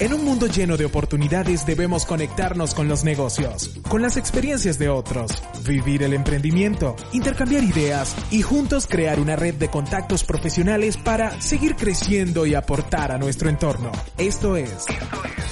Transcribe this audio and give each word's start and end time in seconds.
En 0.00 0.14
un 0.14 0.24
mundo 0.24 0.46
lleno 0.46 0.78
de 0.78 0.86
oportunidades 0.86 1.66
debemos 1.66 2.06
conectarnos 2.06 2.74
con 2.74 2.88
los 2.88 3.04
negocios, 3.04 3.78
con 3.86 4.00
las 4.00 4.16
experiencias 4.16 4.78
de 4.78 4.88
otros, 4.88 5.30
vivir 5.68 6.02
el 6.02 6.14
emprendimiento, 6.14 6.96
intercambiar 7.12 7.62
ideas 7.62 8.16
y 8.30 8.40
juntos 8.40 8.86
crear 8.86 9.20
una 9.20 9.36
red 9.36 9.56
de 9.56 9.68
contactos 9.68 10.24
profesionales 10.24 10.96
para 10.96 11.38
seguir 11.42 11.76
creciendo 11.76 12.46
y 12.46 12.54
aportar 12.54 13.12
a 13.12 13.18
nuestro 13.18 13.50
entorno. 13.50 13.92
Esto 14.16 14.56
es 14.56 14.86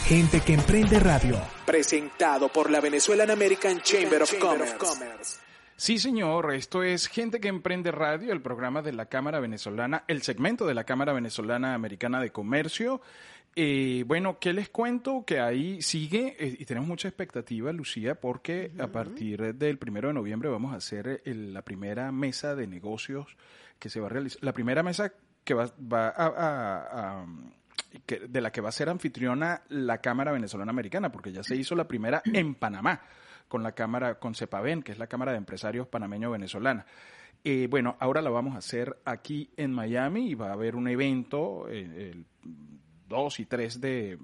Gente 0.07 0.41
que 0.41 0.55
Emprende 0.55 0.99
Radio, 0.99 1.39
presentado 1.67 2.49
por 2.49 2.71
la 2.71 2.81
Venezuelan 2.81 3.31
American 3.31 3.83
Chamber 3.83 4.23
of 4.23 4.33
Commerce. 4.39 5.41
Sí, 5.77 5.99
señor, 5.99 6.55
esto 6.55 6.83
es 6.83 7.07
Gente 7.07 7.39
que 7.39 7.47
Emprende 7.47 7.93
Radio, 7.93 8.33
el 8.33 8.41
programa 8.41 8.83
de 8.83 8.93
la 8.93 9.07
Cámara 9.07 9.39
Venezolana, 9.41 10.03
el 10.09 10.23
segmento 10.23 10.67
de 10.67 10.75
la 10.75 10.83
Cámara 10.85 11.13
Venezolana 11.13 11.75
Americana 11.75 12.21
de 12.21 12.33
Comercio. 12.33 13.03
Eh, 13.57 14.05
bueno, 14.07 14.39
¿qué 14.39 14.53
les 14.53 14.69
cuento? 14.69 15.25
Que 15.25 15.41
ahí 15.41 15.83
sigue 15.83 16.37
eh, 16.39 16.57
y 16.59 16.65
tenemos 16.65 16.89
mucha 16.89 17.09
expectativa, 17.09 17.73
Lucía, 17.73 18.15
porque 18.15 18.73
a 18.79 18.87
partir 18.87 19.55
del 19.55 19.79
primero 19.79 20.09
de 20.09 20.15
noviembre 20.15 20.49
vamos 20.49 20.73
a 20.73 20.77
hacer 20.77 21.23
la 21.25 21.63
primera 21.63 22.13
mesa 22.13 22.55
de 22.55 22.67
negocios 22.67 23.37
que 23.79 23.91
se 23.91 24.01
va 24.01 24.07
a 24.07 24.11
realizar. 24.11 24.43
La 24.43 24.53
primera 24.53 24.83
mesa 24.83 25.13
que 25.45 25.55
va, 25.55 25.73
a, 25.93 27.27
de 28.07 28.41
la 28.41 28.53
que 28.53 28.61
va 28.61 28.69
a 28.69 28.73
ser 28.73 28.89
anfitriona 28.89 29.63
la 29.69 29.99
Cámara 29.99 30.33
Venezolana 30.33 30.71
Americana, 30.71 31.11
porque 31.11 31.33
ya 31.33 31.43
se 31.43 31.57
hizo 31.57 31.75
la 31.75 31.89
primera 31.89 32.23
en 32.33 32.55
Panamá 32.55 33.01
con 33.49 33.63
la 33.63 33.73
Cámara, 33.73 34.19
con 34.19 34.35
CEPAVEN, 34.35 34.83
que 34.83 34.93
es 34.93 34.99
la 34.99 35.07
Cámara 35.07 35.33
de 35.33 35.39
Empresarios 35.39 35.89
Panameño-Venezolana. 35.89 36.85
Eh, 37.45 37.67
bueno, 37.71 37.97
ahora 37.99 38.21
la 38.21 38.31
vamos 38.31 38.55
a 38.55 38.59
hacer 38.59 38.99
aquí 39.05 39.51
en 39.57 39.73
Miami 39.73 40.31
y 40.31 40.35
va 40.35 40.51
a 40.51 40.53
haber 40.53 40.77
un 40.77 40.89
evento 40.89 41.69
el 41.69 42.27
2 43.09 43.41
y 43.41 43.47
3 43.47 43.81
de, 43.81 44.19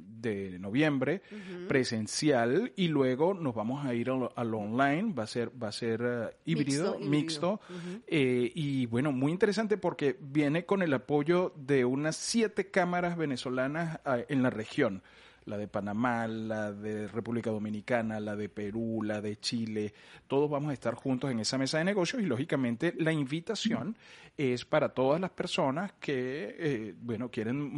noviembre 0.59 1.20
presencial 1.68 2.73
y 2.77 2.88
luego 2.88 3.35
nos 3.35 3.54
vamos 3.54 3.85
a 3.85 3.95
ir 3.95 4.10
al, 4.10 4.54
online, 4.54 5.13
va 5.13 5.24
a 5.24 5.27
ser, 5.27 5.51
va 5.63 5.68
a 5.68 5.73
ser 5.73 6.01
eh, 6.02 6.37
híbrido, 6.46 6.99
mixto, 6.99 7.60
eh, 8.07 8.51
y 8.55 8.87
bueno, 8.87 9.12
muy 9.12 9.32
interesante 9.32 9.77
porque 9.77 10.16
viene 10.21 10.65
con 10.65 10.82
el 10.82 10.95
apoyo 10.95 11.52
de 11.57 11.85
unas 11.85 12.16
siete 12.16 12.71
cámaras 12.71 13.18
venezolanas 13.18 14.01
eh, 14.07 14.27
en 14.29 14.43
la 14.43 14.51
región 14.51 15.02
la 15.46 15.59
de 15.59 15.68
Panamá, 15.68 16.26
la 16.26 16.73
de 16.73 17.09
República 17.09 17.50
Dominicana, 17.50 18.20
la 18.20 18.37
de 18.37 18.48
Perú, 18.48 19.02
la 19.02 19.20
de 19.20 19.37
Chile, 19.37 19.92
todos 20.26 20.50
vamos 20.50 20.70
a 20.70 20.73
estar 20.73 20.95
juntos 20.95 21.30
en 21.30 21.40
esa 21.40 21.59
mesa 21.59 21.78
de 21.78 21.84
negocios 21.84 22.23
y 22.23 22.26
lógicamente 22.26 22.95
la 22.96 23.12
invitación 23.12 23.96
es 24.37 24.65
para 24.65 24.88
todas 24.88 25.20
las 25.20 25.30
personas 25.30 25.92
que, 26.00 26.56
eh, 26.59 26.95
bueno, 27.00 27.30
quieren 27.30 27.70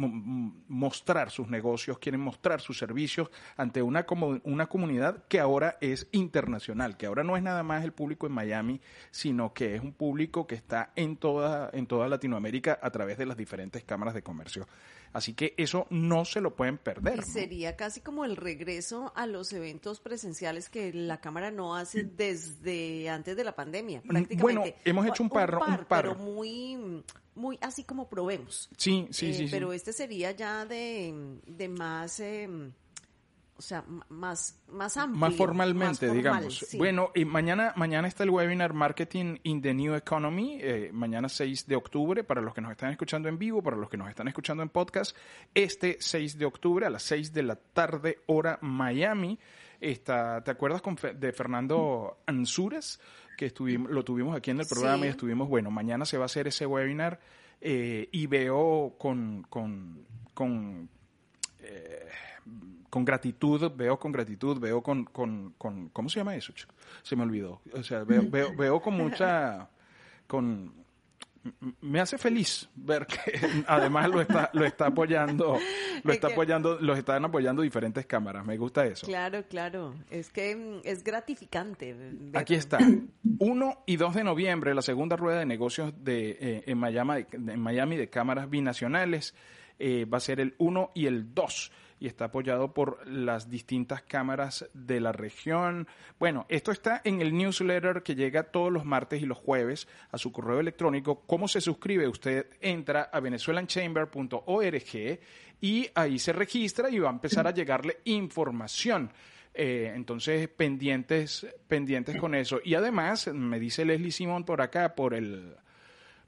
mostrar 0.67 1.29
sus 1.29 1.47
negocios, 1.49 1.99
quieren 1.99 2.21
mostrar 2.21 2.61
sus 2.61 2.79
servicios 2.79 3.29
ante 3.57 3.81
una, 3.81 4.05
una 4.43 4.65
comunidad 4.65 5.23
que 5.27 5.39
ahora 5.39 5.77
es 5.81 6.07
internacional, 6.11 6.97
que 6.97 7.05
ahora 7.05 7.23
no 7.23 7.37
es 7.37 7.43
nada 7.43 7.61
más 7.61 7.83
el 7.83 7.91
público 7.91 8.25
en 8.25 8.33
Miami, 8.33 8.81
sino 9.11 9.53
que 9.53 9.75
es 9.75 9.81
un 9.81 9.93
público 9.93 10.47
que 10.47 10.55
está 10.55 10.91
en 10.95 11.17
toda, 11.17 11.69
en 11.73 11.85
toda 11.85 12.07
Latinoamérica 12.07 12.79
a 12.81 12.89
través 12.89 13.17
de 13.19 13.27
las 13.27 13.37
diferentes 13.37 13.83
cámaras 13.83 14.15
de 14.15 14.23
comercio. 14.23 14.67
Así 15.13 15.33
que 15.33 15.53
eso 15.57 15.87
no 15.89 16.25
se 16.25 16.41
lo 16.41 16.55
pueden 16.55 16.77
perder. 16.77 17.23
sería 17.23 17.75
casi 17.75 18.01
como 18.01 18.25
el 18.25 18.35
regreso 18.35 19.11
a 19.15 19.25
los 19.25 19.53
eventos 19.53 19.99
presenciales 19.99 20.69
que 20.69 20.93
la 20.93 21.19
Cámara 21.19 21.51
no 21.51 21.75
hace 21.75 22.03
desde 22.03 23.09
antes 23.09 23.35
de 23.35 23.43
la 23.43 23.55
pandemia, 23.55 24.01
mm, 24.03 24.07
prácticamente. 24.07 24.41
Bueno, 24.41 24.63
hemos 24.85 25.07
hecho 25.07 25.23
un 25.23 25.29
par, 25.29 25.53
un 25.53 25.59
par, 25.59 25.87
pero 25.87 26.15
muy 26.15 27.03
muy 27.35 27.57
así 27.61 27.83
como 27.83 28.09
probemos. 28.09 28.69
Sí, 28.77 29.07
sí, 29.11 29.33
sí, 29.33 29.45
eh, 29.45 29.47
Pero 29.51 29.71
este 29.71 29.93
sería 29.93 30.31
ya 30.31 30.65
de, 30.65 31.39
de 31.45 31.69
más 31.69 32.19
eh, 32.19 32.49
o 33.57 33.61
sea, 33.61 33.83
más, 34.09 34.61
más 34.67 34.97
amplio. 34.97 35.19
Más 35.19 35.35
formalmente, 35.35 36.11
digamos. 36.11 36.67
Bueno, 36.77 37.11
y 37.15 37.25
mañana, 37.25 37.73
mañana 37.75 38.07
está 38.07 38.23
el 38.23 38.29
webinar 38.29 38.73
Marketing 38.73 39.37
in 39.43 39.61
the 39.61 39.73
New 39.73 39.95
Economy, 39.95 40.59
eh, 40.61 40.91
mañana 40.93 41.27
6 41.27 41.65
de 41.65 41.75
octubre, 41.75 42.23
para 42.23 42.41
los 42.41 42.53
que 42.53 42.61
nos 42.61 42.71
están 42.71 42.91
escuchando 42.91 43.29
en 43.29 43.39
vivo, 43.39 43.63
para 43.63 43.75
los 43.75 43.89
que 43.89 43.97
nos 43.97 44.09
están 44.09 44.27
escuchando 44.27 44.61
en 44.61 44.69
podcast, 44.69 45.17
este 45.55 45.97
6 45.99 46.37
de 46.37 46.45
octubre 46.45 46.85
a 46.85 46.89
las 46.89 47.03
6 47.03 47.33
de 47.33 47.43
la 47.43 47.55
tarde, 47.55 48.19
hora 48.27 48.59
Miami. 48.61 49.39
Está, 49.79 50.43
¿Te 50.43 50.51
acuerdas 50.51 50.81
de 51.15 51.31
Fernando 51.33 52.19
Ansures? 52.25 52.99
Que 53.37 53.47
estuvimos, 53.47 53.91
lo 53.91 54.03
tuvimos 54.03 54.35
aquí 54.35 54.51
en 54.51 54.59
el 54.59 54.67
programa 54.67 55.05
y 55.05 55.09
estuvimos, 55.09 55.47
bueno, 55.47 55.71
mañana 55.71 56.05
se 56.05 56.17
va 56.17 56.23
a 56.23 56.25
hacer 56.25 56.47
ese 56.47 56.65
webinar 56.65 57.19
eh, 57.61 58.07
y 58.11 58.27
veo 58.27 58.95
con, 58.97 59.43
con, 59.49 60.05
con 60.33 60.89
eh, 61.59 62.07
con 62.89 63.05
gratitud, 63.05 63.71
veo 63.75 63.99
con 63.99 64.11
gratitud, 64.11 64.59
veo 64.59 64.81
con, 64.81 65.05
con, 65.05 65.53
con 65.57 65.89
¿cómo 65.89 66.09
se 66.09 66.19
llama 66.19 66.35
eso? 66.35 66.53
Se 67.03 67.15
me 67.15 67.23
olvidó. 67.23 67.61
O 67.73 67.83
sea, 67.83 68.03
veo, 68.03 68.23
veo, 68.29 68.55
veo 68.55 68.81
con 68.81 68.95
mucha, 68.95 69.69
con, 70.25 70.73
me 71.81 71.99
hace 71.99 72.17
feliz 72.17 72.69
ver 72.75 73.05
que 73.05 73.17
además 73.67 74.09
lo 74.09 74.21
está 74.21 74.49
lo 74.53 74.65
está 74.65 74.87
apoyando 74.87 75.57
lo 76.03 76.13
está 76.13 76.27
apoyando 76.27 76.77
los 76.79 76.97
están 76.97 77.25
apoyando 77.25 77.61
diferentes 77.61 78.05
cámaras. 78.05 78.45
Me 78.45 78.57
gusta 78.57 78.85
eso. 78.85 79.05
Claro 79.05 79.43
claro. 79.47 79.95
Es 80.09 80.29
que 80.29 80.55
mm, 80.55 80.81
es 80.83 81.03
gratificante 81.03 81.95
aquí 82.33 82.55
está. 82.55 82.79
1 83.39 83.83
y 83.85 83.95
2 83.97 84.15
de 84.15 84.23
noviembre 84.23 84.73
la 84.73 84.81
segunda 84.81 85.15
rueda 85.15 85.39
de 85.39 85.45
negocios 85.45 85.93
de 86.03 86.37
eh, 86.39 86.63
en 86.67 86.77
Miami 86.77 87.25
en 87.31 87.59
Miami 87.59 87.97
de 87.97 88.09
cámaras 88.09 88.49
binacionales 88.49 89.33
eh, 89.79 90.05
va 90.05 90.17
a 90.17 90.21
ser 90.21 90.39
el 90.39 90.55
1 90.57 90.91
y 90.95 91.05
el 91.05 91.33
2 91.33 91.71
y 91.99 92.07
está 92.07 92.25
apoyado 92.25 92.73
por 92.73 93.05
las 93.07 93.49
distintas 93.49 94.01
cámaras 94.03 94.69
de 94.73 94.99
la 94.99 95.11
región. 95.11 95.87
Bueno, 96.19 96.45
esto 96.49 96.71
está 96.71 97.01
en 97.03 97.21
el 97.21 97.35
newsletter 97.35 98.03
que 98.03 98.15
llega 98.15 98.43
todos 98.43 98.71
los 98.71 98.85
martes 98.85 99.21
y 99.21 99.25
los 99.25 99.37
jueves 99.37 99.87
a 100.11 100.17
su 100.17 100.31
correo 100.31 100.59
electrónico. 100.59 101.23
¿Cómo 101.25 101.47
se 101.47 101.61
suscribe? 101.61 102.07
Usted 102.07 102.47
entra 102.61 103.09
a 103.11 103.19
venezuelanchamber.org 103.19 105.19
y 105.59 105.89
ahí 105.95 106.19
se 106.19 106.33
registra 106.33 106.89
y 106.89 106.99
va 106.99 107.09
a 107.09 107.13
empezar 107.13 107.47
a 107.47 107.51
llegarle 107.51 107.99
información. 108.05 109.11
Eh, 109.53 109.91
entonces, 109.95 110.47
pendientes, 110.49 111.47
pendientes 111.67 112.15
con 112.17 112.35
eso. 112.35 112.59
Y 112.63 112.75
además, 112.75 113.27
me 113.33 113.59
dice 113.59 113.85
Leslie 113.85 114.11
Simón 114.11 114.43
por 114.43 114.61
acá, 114.61 114.93
por 114.93 115.15
el 115.15 115.55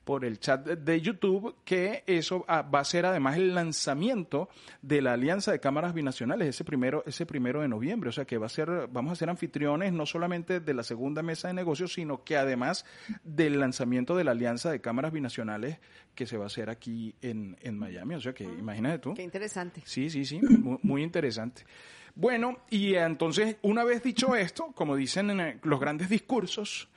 por 0.09 0.25
el 0.25 0.39
chat 0.39 0.65
de 0.65 1.01
YouTube 1.01 1.57
que 1.63 2.03
eso 2.07 2.43
ah, 2.47 2.63
va 2.63 2.79
a 2.79 2.83
ser 2.83 3.05
además 3.05 3.37
el 3.37 3.53
lanzamiento 3.53 4.49
de 4.81 5.03
la 5.03 5.13
Alianza 5.13 5.51
de 5.51 5.59
Cámaras 5.59 5.93
Binacionales 5.93 6.47
ese 6.47 6.63
primero, 6.63 7.03
ese 7.05 7.27
primero 7.27 7.61
de 7.61 7.67
noviembre. 7.67 8.09
O 8.09 8.11
sea 8.11 8.25
que 8.25 8.39
va 8.39 8.47
a 8.47 8.49
ser, 8.49 8.87
vamos 8.91 9.11
a 9.11 9.15
ser 9.15 9.29
anfitriones 9.29 9.93
no 9.93 10.07
solamente 10.07 10.61
de 10.61 10.73
la 10.73 10.81
segunda 10.81 11.21
mesa 11.21 11.49
de 11.49 11.53
negocios, 11.53 11.93
sino 11.93 12.23
que 12.23 12.37
además 12.37 12.87
del 13.23 13.59
lanzamiento 13.59 14.17
de 14.17 14.23
la 14.23 14.31
Alianza 14.31 14.71
de 14.71 14.81
Cámaras 14.81 15.11
Binacionales 15.11 15.77
que 16.15 16.25
se 16.25 16.37
va 16.37 16.45
a 16.45 16.47
hacer 16.47 16.71
aquí 16.71 17.13
en, 17.21 17.55
en 17.61 17.77
Miami. 17.77 18.15
O 18.15 18.19
sea 18.19 18.33
que 18.33 18.45
imagínate 18.45 18.97
tú. 18.97 19.13
Qué 19.13 19.21
interesante. 19.21 19.83
Sí, 19.85 20.09
sí, 20.09 20.25
sí, 20.25 20.39
muy, 20.41 20.79
muy 20.81 21.03
interesante. 21.03 21.65
Bueno, 22.15 22.57
y 22.71 22.95
entonces, 22.95 23.57
una 23.61 23.83
vez 23.83 24.01
dicho 24.01 24.35
esto, 24.35 24.71
como 24.73 24.95
dicen 24.95 25.29
en 25.29 25.59
los 25.61 25.79
grandes 25.79 26.09
discursos, 26.09 26.89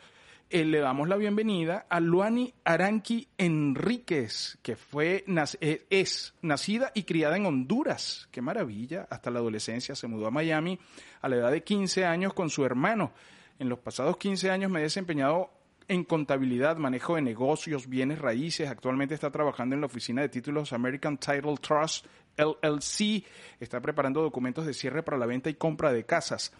eh, 0.52 0.66
le 0.66 0.80
damos 0.80 1.08
la 1.08 1.16
bienvenida 1.16 1.86
a 1.88 1.98
Luani 1.98 2.52
Aranqui 2.64 3.26
Enríquez, 3.38 4.58
que 4.62 4.76
fue, 4.76 5.24
eh, 5.60 5.86
es 5.88 6.34
nacida 6.42 6.92
y 6.94 7.04
criada 7.04 7.38
en 7.38 7.46
Honduras. 7.46 8.28
Qué 8.30 8.42
maravilla. 8.42 9.06
Hasta 9.08 9.30
la 9.30 9.38
adolescencia 9.38 9.94
se 9.94 10.08
mudó 10.08 10.26
a 10.26 10.30
Miami 10.30 10.78
a 11.22 11.28
la 11.30 11.36
edad 11.36 11.50
de 11.50 11.62
15 11.64 12.04
años 12.04 12.34
con 12.34 12.50
su 12.50 12.66
hermano. 12.66 13.12
En 13.58 13.70
los 13.70 13.78
pasados 13.78 14.18
15 14.18 14.50
años 14.50 14.70
me 14.70 14.80
he 14.80 14.82
desempeñado 14.82 15.50
en 15.88 16.04
contabilidad, 16.04 16.76
manejo 16.76 17.16
de 17.16 17.22
negocios, 17.22 17.88
bienes 17.88 18.18
raíces. 18.18 18.68
Actualmente 18.68 19.14
está 19.14 19.30
trabajando 19.30 19.74
en 19.74 19.80
la 19.80 19.86
oficina 19.86 20.20
de 20.20 20.28
títulos 20.28 20.74
American 20.74 21.16
Title 21.16 21.56
Trust 21.62 22.04
LLC. 22.36 23.24
Está 23.58 23.80
preparando 23.80 24.20
documentos 24.20 24.66
de 24.66 24.74
cierre 24.74 25.02
para 25.02 25.16
la 25.16 25.24
venta 25.24 25.48
y 25.48 25.54
compra 25.54 25.92
de 25.92 26.04
casas 26.04 26.52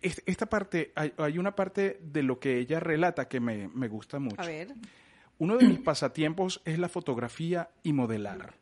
esta 0.00 0.46
parte, 0.46 0.92
hay, 0.94 1.38
una 1.38 1.54
parte 1.54 1.98
de 2.02 2.22
lo 2.22 2.38
que 2.38 2.58
ella 2.58 2.80
relata 2.80 3.28
que 3.28 3.40
me, 3.40 3.68
me 3.68 3.88
gusta 3.88 4.18
mucho. 4.18 4.40
A 4.40 4.46
ver. 4.46 4.68
Uno 5.38 5.56
de 5.56 5.66
mis 5.66 5.80
pasatiempos 5.80 6.62
es 6.64 6.78
la 6.78 6.88
fotografía 6.88 7.70
y 7.82 7.92
modelar. 7.92 8.54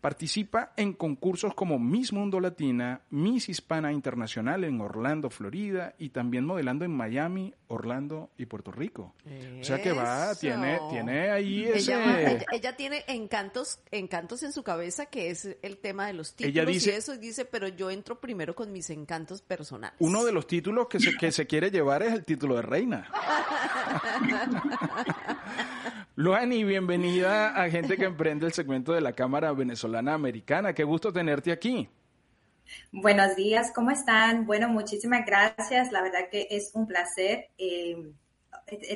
Participa 0.00 0.72
en 0.76 0.92
concursos 0.92 1.54
como 1.54 1.78
Miss 1.78 2.12
Mundo 2.12 2.40
Latina, 2.40 3.02
Miss 3.10 3.48
Hispana 3.48 3.92
Internacional 3.92 4.64
en 4.64 4.80
Orlando, 4.80 5.30
Florida, 5.30 5.94
y 5.98 6.10
también 6.10 6.44
modelando 6.44 6.84
en 6.84 6.92
Miami, 6.92 7.54
Orlando 7.66 8.30
y 8.38 8.46
Puerto 8.46 8.70
Rico. 8.70 9.14
O 9.60 9.64
sea 9.64 9.82
que 9.82 9.92
va, 9.92 10.34
tiene, 10.34 10.78
tiene 10.90 11.30
ahí 11.30 11.64
ese... 11.64 11.94
Ella, 12.52 12.76
tiene 12.76 13.04
encantos, 13.08 13.80
encantos 13.90 14.42
en 14.42 14.52
su 14.52 14.62
cabeza 14.62 15.06
que 15.06 15.30
es 15.30 15.56
el 15.62 15.78
tema 15.78 16.06
de 16.06 16.12
los 16.12 16.34
títulos 16.34 16.54
ella 16.54 16.64
dice, 16.64 16.90
y 16.90 16.94
eso, 16.94 17.14
y 17.14 17.18
dice, 17.18 17.44
pero 17.44 17.68
yo 17.68 17.90
entro 17.90 18.20
primero 18.20 18.54
con 18.54 18.72
mis 18.72 18.90
encantos 18.90 19.42
personales. 19.42 19.96
Uno 19.98 20.24
de 20.24 20.32
los 20.32 20.46
títulos 20.46 20.88
que 20.88 21.00
se, 21.00 21.16
que 21.16 21.32
se 21.32 21.46
quiere 21.46 21.70
llevar 21.70 22.02
es 22.02 22.12
el 22.12 22.24
título 22.24 22.56
de 22.56 22.62
reina. 22.62 23.10
Luani, 26.18 26.64
bienvenida 26.64 27.50
a 27.50 27.70
Gente 27.70 27.96
que 27.96 28.04
Emprende, 28.04 28.44
el 28.44 28.52
segmento 28.52 28.92
de 28.92 29.00
la 29.00 29.12
Cámara 29.12 29.52
Venezolana 29.52 30.14
Americana. 30.14 30.74
Qué 30.74 30.82
gusto 30.82 31.12
tenerte 31.12 31.52
aquí. 31.52 31.88
Buenos 32.90 33.36
días, 33.36 33.70
¿cómo 33.72 33.92
están? 33.92 34.44
Bueno, 34.44 34.68
muchísimas 34.68 35.24
gracias. 35.24 35.92
La 35.92 36.02
verdad 36.02 36.28
que 36.28 36.48
es 36.50 36.72
un 36.74 36.88
placer 36.88 37.50
eh, 37.56 38.10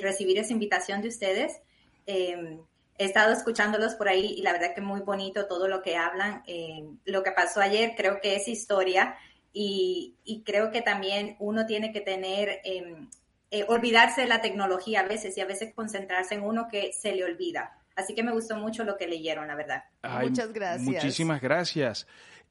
recibir 0.03 0.37
esa 0.41 0.53
invitación 0.53 1.01
de 1.01 1.11
ustedes. 1.11 1.61
Eh, 2.09 2.59
he 2.99 3.05
estado 3.05 3.33
escuchándolos 3.33 3.95
por 3.95 4.09
ahí 4.09 4.35
y 4.37 4.43
la 4.43 4.51
verdad 4.51 4.75
que 4.75 4.81
muy 4.81 5.03
bonito 5.03 5.47
todo 5.47 5.69
lo 5.69 5.81
que 5.81 5.97
hablan. 5.97 6.43
Eh, 6.49 6.89
lo 7.05 7.23
que 7.23 7.31
pasó 7.31 7.61
ayer 7.61 7.93
creo 7.97 8.21
que 8.21 8.35
es 8.35 8.49
historia 8.49 9.15
y, 9.53 10.17
creo 10.45 10.73
que 10.73 10.83
también 10.83 11.37
uno 11.39 11.67
tiene 11.67 11.93
que 11.93 12.01
tener 12.01 12.63
em, 12.65 13.09
eh, 13.53 13.67
olvidarse 13.69 14.23
de 14.23 14.27
la 14.27 14.41
tecnología 14.41 15.01
a 15.01 15.07
veces 15.07 15.37
y 15.37 15.43
a 15.43 15.45
veces 15.45 15.75
concentrarse 15.75 16.35
en 16.35 16.43
uno 16.43 16.69
que 16.71 16.93
se 16.95 17.15
le 17.15 17.23
olvida. 17.23 17.79
Así 17.95 18.15
que 18.15 18.23
me 18.23 18.33
gustó 18.33 18.57
mucho 18.57 18.83
lo 18.83 18.97
que 18.97 19.07
leyeron, 19.07 19.47
la 19.47 19.55
verdad. 19.55 19.85
Muchas 20.23 20.53
gracias. 20.55 20.83
Muchísimas 20.83 21.43
gracias. 21.43 22.07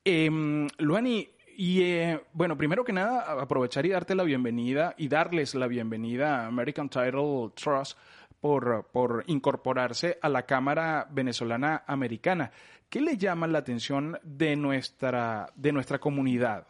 Eh, 0.05 0.29
Luani, 0.77 1.27
y 1.57 1.81
eh, 1.81 2.21
bueno, 2.33 2.55
primero 2.55 2.83
que 2.83 2.93
nada, 2.93 3.41
aprovechar 3.41 3.83
y 3.85 3.89
darte 3.89 4.13
la 4.13 4.23
bienvenida 4.23 4.93
y 4.95 5.07
darles 5.07 5.55
la 5.55 5.65
bienvenida 5.65 6.43
a 6.43 6.45
American 6.45 6.87
Title 6.87 7.49
Trust 7.55 7.97
por, 8.39 8.87
por 8.91 9.23
incorporarse 9.25 10.19
a 10.21 10.29
la 10.29 10.45
Cámara 10.45 11.07
Venezolana 11.09 11.83
Americana. 11.87 12.51
¿Qué 12.89 13.01
le 13.01 13.17
llama 13.17 13.47
la 13.47 13.57
atención 13.57 14.19
de 14.21 14.55
nuestra, 14.55 15.51
de 15.55 15.71
nuestra 15.71 15.97
comunidad? 15.99 16.67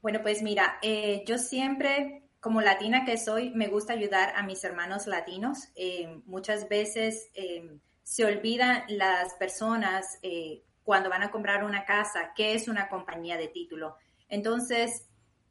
Bueno, 0.00 0.20
pues 0.22 0.42
mira, 0.42 0.78
eh, 0.80 1.24
yo 1.26 1.38
siempre 1.38 2.27
como 2.40 2.60
latina 2.60 3.04
que 3.04 3.18
soy, 3.18 3.50
me 3.50 3.68
gusta 3.68 3.92
ayudar 3.92 4.32
a 4.36 4.42
mis 4.42 4.62
hermanos 4.62 5.06
latinos. 5.06 5.68
Eh, 5.74 6.20
muchas 6.26 6.68
veces 6.68 7.30
eh, 7.34 7.78
se 8.02 8.24
olvidan 8.24 8.84
las 8.88 9.34
personas 9.34 10.18
eh, 10.22 10.62
cuando 10.84 11.10
van 11.10 11.22
a 11.22 11.30
comprar 11.30 11.64
una 11.64 11.84
casa 11.84 12.32
qué 12.36 12.54
es 12.54 12.68
una 12.68 12.88
compañía 12.88 13.36
de 13.36 13.48
título. 13.48 13.96
Entonces, 14.28 15.06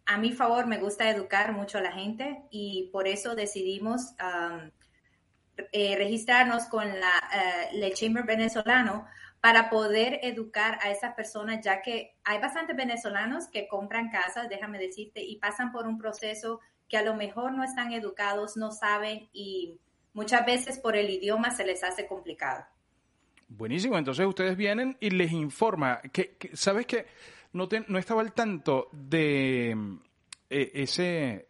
a 0.06 0.18
mi 0.18 0.32
favor, 0.32 0.66
me 0.66 0.78
gusta 0.78 1.10
educar 1.10 1.52
mucho 1.52 1.78
a 1.78 1.82
la 1.82 1.92
gente 1.92 2.44
y 2.50 2.90
por 2.94 3.08
eso 3.08 3.36
decidimos 3.36 4.14
registrarnos 5.74 6.66
con 6.66 6.88
la, 6.88 7.70
el 7.74 7.94
Chamber 7.94 8.24
venezolano 8.26 9.06
para 9.42 9.70
poder 9.70 10.20
educar 10.24 10.80
a 10.82 10.92
esas 10.92 11.14
personas, 11.14 11.64
ya 11.64 11.82
que 11.82 12.16
hay 12.24 12.40
bastantes 12.40 12.76
venezolanos 12.76 13.48
que 13.50 13.68
compran 13.68 14.10
casas, 14.10 14.50
déjame 14.50 14.80
decirte, 14.80 15.22
y 15.22 15.38
pasan 15.38 15.72
por 15.72 15.88
un 15.88 15.98
proceso 15.98 16.62
que 16.90 16.98
a 16.98 17.04
lo 17.04 17.16
mejor 17.16 17.54
no 17.54 17.64
están 17.64 17.92
educados, 17.92 18.58
no 18.58 18.72
saben 18.72 19.30
y 19.34 19.80
muchas 20.14 20.46
veces 20.46 20.80
por 20.80 20.96
el 20.96 21.10
idioma 21.10 21.52
se 21.52 21.66
les 21.66 21.84
hace 21.84 22.08
complicado. 22.08 22.66
Buenísimo, 23.50 23.98
entonces 23.98 24.26
ustedes 24.26 24.58
vienen 24.58 24.98
y 25.00 25.10
les 25.10 25.32
informa 25.32 26.02
que, 26.12 26.38
sabes 26.54 26.86
que 26.86 27.06
no, 27.54 27.70
no 27.88 27.98
estaba 27.98 28.22
al 28.22 28.34
tanto 28.34 28.90
de 28.92 29.72
eh, 30.50 30.72
ese 30.74 31.47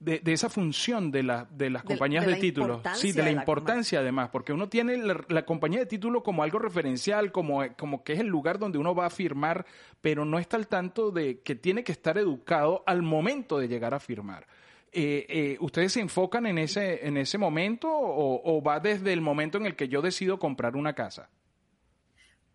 de, 0.00 0.20
esa 0.26 0.48
función 0.48 1.10
de, 1.10 1.22
la, 1.22 1.46
de 1.50 1.70
las 1.70 1.82
compañías 1.82 2.26
de, 2.26 2.36
títulos. 2.36 2.80
Sí, 2.94 3.12
de 3.12 3.22
la, 3.22 3.30
importancia 3.30 4.00
además, 4.00 4.30
porque 4.30 4.52
uno 4.52 4.68
tiene 4.68 4.96
la, 4.96 5.44
compañía 5.44 5.80
de 5.80 5.86
título 5.86 6.22
como 6.22 6.42
algo 6.42 6.58
referencial, 6.58 7.32
como, 7.32 7.64
como 7.76 8.04
que 8.04 8.12
es 8.12 8.20
el 8.20 8.28
lugar 8.28 8.58
donde 8.58 8.78
uno 8.78 8.94
va 8.94 9.06
a 9.06 9.10
firmar, 9.10 9.66
pero 10.00 10.24
no 10.24 10.38
está 10.38 10.56
al 10.56 10.68
tanto 10.68 11.10
de 11.10 11.40
que 11.40 11.54
tiene 11.54 11.82
que 11.82 11.92
estar 11.92 12.18
educado 12.18 12.82
al 12.86 13.02
momento 13.02 13.58
de 13.58 13.68
llegar 13.68 13.94
a 13.94 14.00
firmar. 14.00 14.46
Eh, 14.90 15.26
eh, 15.28 15.56
¿Ustedes 15.60 15.92
se 15.92 16.00
enfocan 16.00 16.46
en 16.46 16.58
ese, 16.58 17.06
en 17.06 17.16
ese 17.18 17.36
momento 17.36 17.88
o, 17.90 18.62
va 18.62 18.80
desde 18.80 19.12
el 19.12 19.20
momento 19.20 19.58
en 19.58 19.66
el 19.66 19.76
que 19.76 19.88
yo 19.88 20.00
decido 20.00 20.38
comprar 20.38 20.76
una 20.76 20.94
casa? 20.94 21.28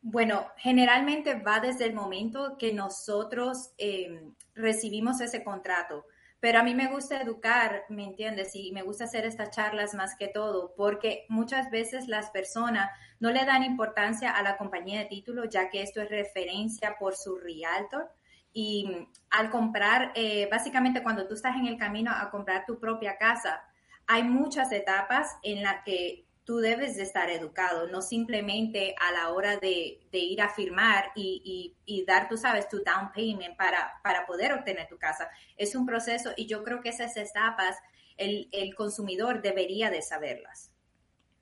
Bueno, 0.01 0.48
generalmente 0.57 1.36
va 1.36 1.60
desde 1.60 1.86
el 1.86 1.94
momento 1.94 2.57
que 2.57 2.74
nosotros 2.74 3.72
eh, 3.78 4.22
recibimos 4.56 5.22
ese 5.22 5.44
contrato. 5.44 6.06
Pero 6.44 6.60
a 6.60 6.63
mí 6.63 6.75
me 6.75 6.88
gusta 6.88 7.22
educar, 7.22 7.86
¿me 7.88 8.04
entiendes? 8.04 8.54
Y 8.54 8.74
me 8.74 8.81
gusta 8.81 9.06
hacer 9.06 9.24
estas 9.24 9.51
charlas 9.51 9.94
más 9.94 10.18
que 10.18 10.28
todo, 10.28 10.74
porque 10.75 11.25
muchas 11.30 11.72
veces 11.72 12.10
las 12.10 12.31
personas 12.31 12.92
no 13.22 13.31
le 13.31 13.45
dan 13.45 13.63
importancia 13.63 14.30
a 14.30 14.44
la 14.44 14.57
compañía 14.57 15.00
de 15.00 15.06
título, 15.06 15.45
ya 15.45 15.69
que 15.69 15.81
esto 15.81 16.01
es 16.01 16.10
referencia 16.10 16.98
por 17.00 17.16
su 17.16 17.38
realtor. 17.38 18.12
Y 18.51 19.07
al 19.30 19.51
comprar, 19.51 20.12
eh, 20.16 20.50
básicamente 20.51 21.01
cuando 21.01 21.30
tú 21.30 21.36
estás 21.36 21.56
en 21.56 21.66
el 21.66 21.78
camino 21.78 22.12
a 22.13 22.30
comprar 22.30 22.66
tu 22.66 22.78
propia 22.78 23.18
casa, 23.18 23.63
hay 24.06 24.24
muchas 24.24 24.69
etapas 24.74 25.38
en 25.44 25.63
las 25.63 25.81
que 25.86 26.28
tú 26.45 26.57
debes 26.57 26.98
de 26.98 27.04
estar 27.04 27.30
educado, 27.30 27.88
no 27.88 28.01
simplemente 28.01 28.95
a 29.00 29.12
la 29.12 29.30
hora 29.30 29.57
de, 29.57 30.00
ir 30.12 30.42
a 30.42 30.50
firmar 30.50 31.12
y, 31.16 32.04
dar, 32.06 32.28
tú 32.28 32.38
sabes, 32.38 32.68
tu 32.68 32.84
down 32.84 33.12
payment 33.13 33.56
para, 33.57 33.94
para 34.04 34.25
poder 34.25 34.54
obtener 34.54 34.88
tu 34.88 34.98
casa. 34.98 35.30
Es 35.57 35.75
un 35.75 35.86
proceso 35.86 36.34
y 36.36 36.48
yo 36.48 36.63
creo 36.63 36.81
que 36.81 36.90
esas 36.90 37.16
etapas 37.16 37.78
el, 38.18 38.50
el 38.51 38.75
consumidor 38.75 39.42
debería 39.42 39.90
de 39.90 40.01
saberlas. 40.01 40.73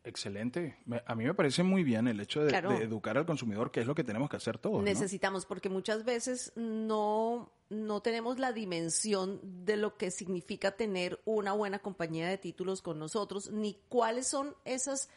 Excelente. 0.03 0.77
A 1.05 1.13
mí 1.13 1.25
me 1.25 1.33
parece 1.35 1.61
muy 1.61 1.83
bien 1.83 2.07
el 2.07 2.19
hecho 2.19 2.43
de, 2.43 2.55
educar 2.83 3.17
al 3.17 3.25
consumidor, 3.25 3.71
que 3.71 3.81
es 3.81 3.85
lo 3.85 3.93
que 3.93 4.03
tenemos 4.03 4.29
que 4.29 4.37
hacer 4.37 4.57
todos. 4.57 4.81
Necesitamos, 4.83 5.45
porque 5.45 5.69
muchas 5.69 6.03
veces 6.03 6.51
no, 6.55 7.51
no 7.69 8.01
tenemos 8.01 8.39
la 8.39 8.51
dimensión 8.51 9.39
de 9.63 9.77
lo 9.77 9.97
que 9.97 10.09
significa 10.09 10.71
tener 10.71 11.21
una 11.25 11.53
buena 11.53 11.79
compañía 11.79 12.27
de 12.27 12.39
títulos 12.39 12.81
con 12.81 12.97
nosotros, 12.97 13.51
ni 13.51 13.75
cuáles 13.89 14.27
son 14.27 14.55
esas, 14.65 15.07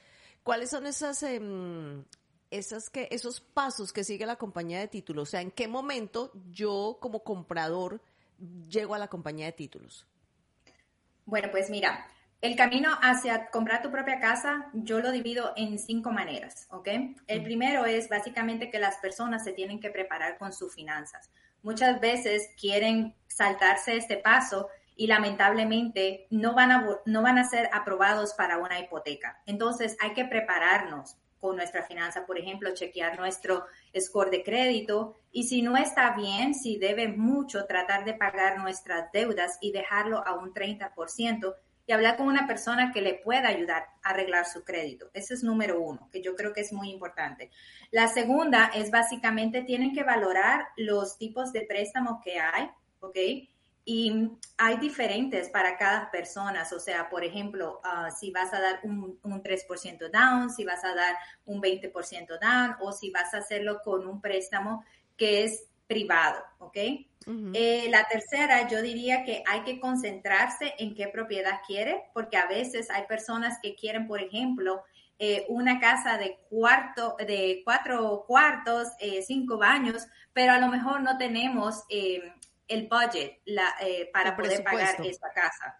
cuáles 0.43 0.69
son 0.69 0.87
esas, 0.87 1.23
em, 1.23 2.05
esas 2.51 2.91
que, 2.91 3.09
esos 3.11 3.41
pasos 3.41 3.91
que 3.91 4.05
sigue 4.05 4.27
la 4.27 4.37
compañía 4.37 4.81
de 4.81 4.89
títulos. 4.89 5.29
O 5.29 5.31
sea, 5.31 5.41
en 5.41 5.51
qué 5.51 5.67
momento 5.67 6.31
yo 6.51 6.99
como 7.01 7.25
comprador 7.25 8.03
llego 8.69 8.95
a 8.95 8.99
la 8.99 9.09
compañía 9.09 9.47
de 9.47 9.53
títulos. 9.53 10.07
Bueno, 11.25 11.49
pues 11.51 11.71
mira, 11.71 12.07
el 12.45 12.57
camino 12.57 12.91
hacia 13.01 13.47
comprar 13.47 13.81
tu 13.81 13.91
propia 13.91 14.21
casa, 14.21 14.69
yo 14.75 15.01
lo 15.01 15.13
divido 15.13 15.55
en 15.57 15.79
cinco 15.79 16.13
maneras, 16.13 16.67
¿ok? 16.71 16.89
El 17.27 17.43
primero 17.43 17.87
es 17.87 18.11
básicamente 18.11 18.71
que 18.71 18.79
las 18.79 18.99
personas 18.99 19.45
se 19.45 19.55
tienen 19.55 19.81
que 19.81 19.89
preparar 19.89 20.37
con 20.37 20.53
sus 20.53 20.75
finanzas. 20.75 21.31
Muchas 21.63 22.01
veces 22.01 22.51
quieren 22.61 23.15
saltarse 23.29 23.97
este 23.97 24.19
paso 24.19 24.69
y 24.95 25.07
lamentablemente 25.07 26.27
no 26.29 26.55
van 26.55 26.71
a, 26.71 26.87
no 27.07 27.23
van 27.23 27.39
a 27.39 27.49
ser 27.49 27.71
aprobados 27.73 28.35
para 28.35 28.59
una 28.59 28.79
hipoteca. 28.79 29.41
Entonces 29.47 29.97
hay 30.03 30.13
que 30.13 30.27
prepararnos 30.27 31.17
con 31.41 31.57
nuestra 31.57 31.85
finanza, 31.85 32.27
por 32.27 32.39
ejemplo, 32.39 32.75
chequear 32.75 33.19
nuestro 33.19 33.65
score 33.99 34.31
de 34.31 34.43
crédito 34.43 35.15
y 35.33 35.45
si 35.45 35.63
no 35.63 35.79
está 35.79 36.15
bien, 36.15 36.55
si 36.55 36.77
debe 36.77 37.09
mucho, 37.09 37.65
tratar 37.65 38.05
de 38.05 38.13
pagar 38.13 38.59
nuestras 38.59 39.11
deudas 39.13 39.57
y 39.63 39.73
dejarlo 39.73 40.27
a 40.27 40.35
un 40.35 40.53
30% 40.53 41.55
y 41.87 41.93
hablar 41.93 42.17
con 42.17 42.27
una 42.27 42.47
persona 42.47 42.93
que 42.93 43.03
le 43.03 43.15
pueda 43.15 43.49
ayudar 43.49 43.87
a 44.03 44.11
arreglar 44.11 44.47
su 44.47 44.65
crédito. 44.65 45.11
Ese 45.13 45.35
es 45.35 45.43
número 45.43 45.81
uno, 45.81 46.09
que 46.13 46.23
yo 46.23 46.35
creo 46.35 46.53
que 46.53 46.63
es 46.63 46.73
muy 46.73 46.91
importante. 46.91 47.51
La 47.91 48.09
segunda 48.09 48.71
es 48.75 48.91
básicamente 48.91 49.63
tienen 49.63 49.93
que 49.93 50.03
valorar 50.03 50.67
los 50.77 51.19
tipos 51.19 51.53
de 51.53 51.63
préstamos 51.63 52.23
que 52.23 52.41
hay, 52.41 52.71
¿ok? 53.01 53.17
Y 53.87 54.31
hay 54.57 54.79
diferentes 54.79 55.51
para 55.51 55.77
cada 55.77 56.11
persona, 56.11 56.67
o 56.75 56.81
sea, 56.81 57.11
por 57.11 57.23
ejemplo, 57.23 57.81
ah, 57.85 58.11
si 58.11 58.31
vas 58.31 58.55
a 58.55 58.61
dar 58.61 58.81
un, 58.83 59.19
un 59.23 59.43
3% 59.43 60.11
down, 60.11 60.49
si 60.51 60.65
vas 60.65 60.83
a 60.85 60.95
dar 60.95 61.17
un 61.45 61.61
20% 61.61 62.39
down 62.41 62.77
o 62.81 62.93
si 62.93 63.11
vas 63.11 63.35
a 63.35 63.39
hacerlo 63.39 63.83
con 63.85 64.07
un 64.07 64.23
préstamo 64.23 64.85
que 65.19 65.45
es 65.45 65.67
privado, 65.87 66.43
¿ok? 66.59 66.79
Eh, 67.27 67.89
la 67.91 68.07
tercera, 68.07 68.69
yo 68.69 68.83
diría 68.83 69.25
que 69.25 69.43
hay 69.47 69.63
que 69.63 69.81
concentrarse 69.81 70.75
en 70.79 70.95
qué 70.95 71.09
propiedad 71.09 71.61
quiere, 71.67 72.05
porque 72.13 72.37
a 72.37 72.47
veces 72.47 72.91
hay 72.91 73.07
personas 73.07 73.59
que 73.63 73.75
quieren, 73.75 74.07
por 74.07 74.21
ejemplo, 74.21 74.83
eh, 75.19 75.47
una 75.49 75.79
casa 75.81 76.19
de 76.19 76.39
cuarto, 76.49 77.17
de 77.19 77.63
cuatro 77.65 78.25
cuartos, 78.27 78.89
eh, 78.99 79.23
cinco 79.23 79.59
baños, 79.59 80.07
pero 80.33 80.53
a 80.53 80.59
lo 80.59 80.69
mejor 80.69 81.01
no 81.03 81.17
tenemos 81.17 81.85
el 81.89 82.89
budget 82.89 83.41
para 84.13 84.37
poder 84.37 84.63
pagar 84.65 84.97
esa 85.07 85.31
casa. 85.33 85.77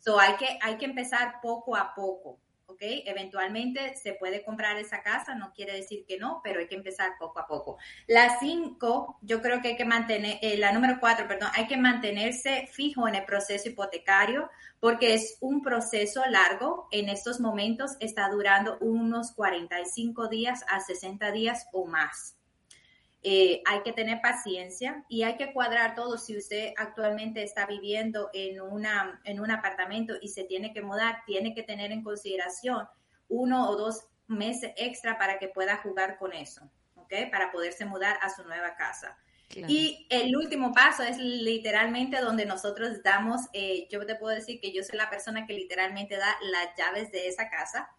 So 0.00 0.18
hay 0.18 0.34
que, 0.34 0.58
hay 0.60 0.76
que 0.76 0.86
empezar 0.86 1.40
poco 1.40 1.76
a 1.76 1.94
poco. 1.94 2.40
Eventualmente 2.82 3.96
se 3.96 4.14
puede 4.14 4.44
comprar 4.44 4.76
esa 4.78 5.02
casa, 5.02 5.34
no 5.34 5.52
quiere 5.52 5.74
decir 5.74 6.04
que 6.06 6.18
no, 6.18 6.40
pero 6.42 6.60
hay 6.60 6.66
que 6.66 6.74
empezar 6.74 7.12
poco 7.18 7.38
a 7.38 7.46
poco. 7.46 7.78
La 8.06 8.38
cinco, 8.38 9.18
yo 9.22 9.40
creo 9.40 9.60
que 9.60 9.68
hay 9.68 9.76
que 9.76 9.84
mantener, 9.84 10.38
eh, 10.42 10.56
la 10.56 10.72
número 10.72 10.98
cuatro, 11.00 11.26
perdón, 11.28 11.50
hay 11.54 11.66
que 11.66 11.76
mantenerse 11.76 12.68
fijo 12.72 13.06
en 13.08 13.14
el 13.14 13.24
proceso 13.24 13.68
hipotecario 13.68 14.50
porque 14.80 15.14
es 15.14 15.38
un 15.40 15.62
proceso 15.62 16.22
largo. 16.26 16.88
En 16.90 17.08
estos 17.08 17.40
momentos 17.40 17.92
está 18.00 18.28
durando 18.28 18.78
unos 18.80 19.32
45 19.32 20.28
días 20.28 20.64
a 20.68 20.80
60 20.80 21.30
días 21.30 21.66
o 21.72 21.86
más. 21.86 22.36
Eh, 23.24 23.62
hay 23.66 23.82
que 23.82 23.92
tener 23.92 24.20
paciencia 24.20 25.04
y 25.08 25.22
hay 25.22 25.36
que 25.36 25.52
cuadrar 25.52 25.94
todo. 25.94 26.18
Si 26.18 26.36
usted 26.36 26.72
actualmente 26.76 27.42
está 27.42 27.66
viviendo 27.66 28.30
en, 28.32 28.60
una, 28.60 29.20
en 29.24 29.40
un 29.40 29.50
apartamento 29.50 30.14
y 30.20 30.28
se 30.28 30.44
tiene 30.44 30.72
que 30.72 30.82
mudar, 30.82 31.22
tiene 31.24 31.54
que 31.54 31.62
tener 31.62 31.92
en 31.92 32.02
consideración 32.02 32.88
uno 33.28 33.70
o 33.70 33.76
dos 33.76 34.08
meses 34.26 34.72
extra 34.76 35.18
para 35.18 35.38
que 35.38 35.48
pueda 35.48 35.76
jugar 35.76 36.18
con 36.18 36.32
eso, 36.32 36.68
¿ok? 36.96 37.12
Para 37.30 37.52
poderse 37.52 37.84
mudar 37.84 38.18
a 38.22 38.28
su 38.28 38.42
nueva 38.44 38.74
casa. 38.74 39.16
Y 39.54 40.06
el 40.08 40.34
último 40.36 40.72
paso 40.72 41.02
es 41.02 41.18
literalmente 41.18 42.20
donde 42.20 42.46
nosotros 42.46 43.02
damos, 43.02 43.42
eh, 43.52 43.86
yo 43.90 44.04
te 44.06 44.14
puedo 44.14 44.34
decir 44.34 44.60
que 44.60 44.72
yo 44.72 44.82
soy 44.82 44.96
la 44.96 45.10
persona 45.10 45.46
que 45.46 45.52
literalmente 45.52 46.16
da 46.16 46.36
las 46.42 46.68
llaves 46.76 47.12
de 47.12 47.28
esa 47.28 47.50
casa. 47.50 47.90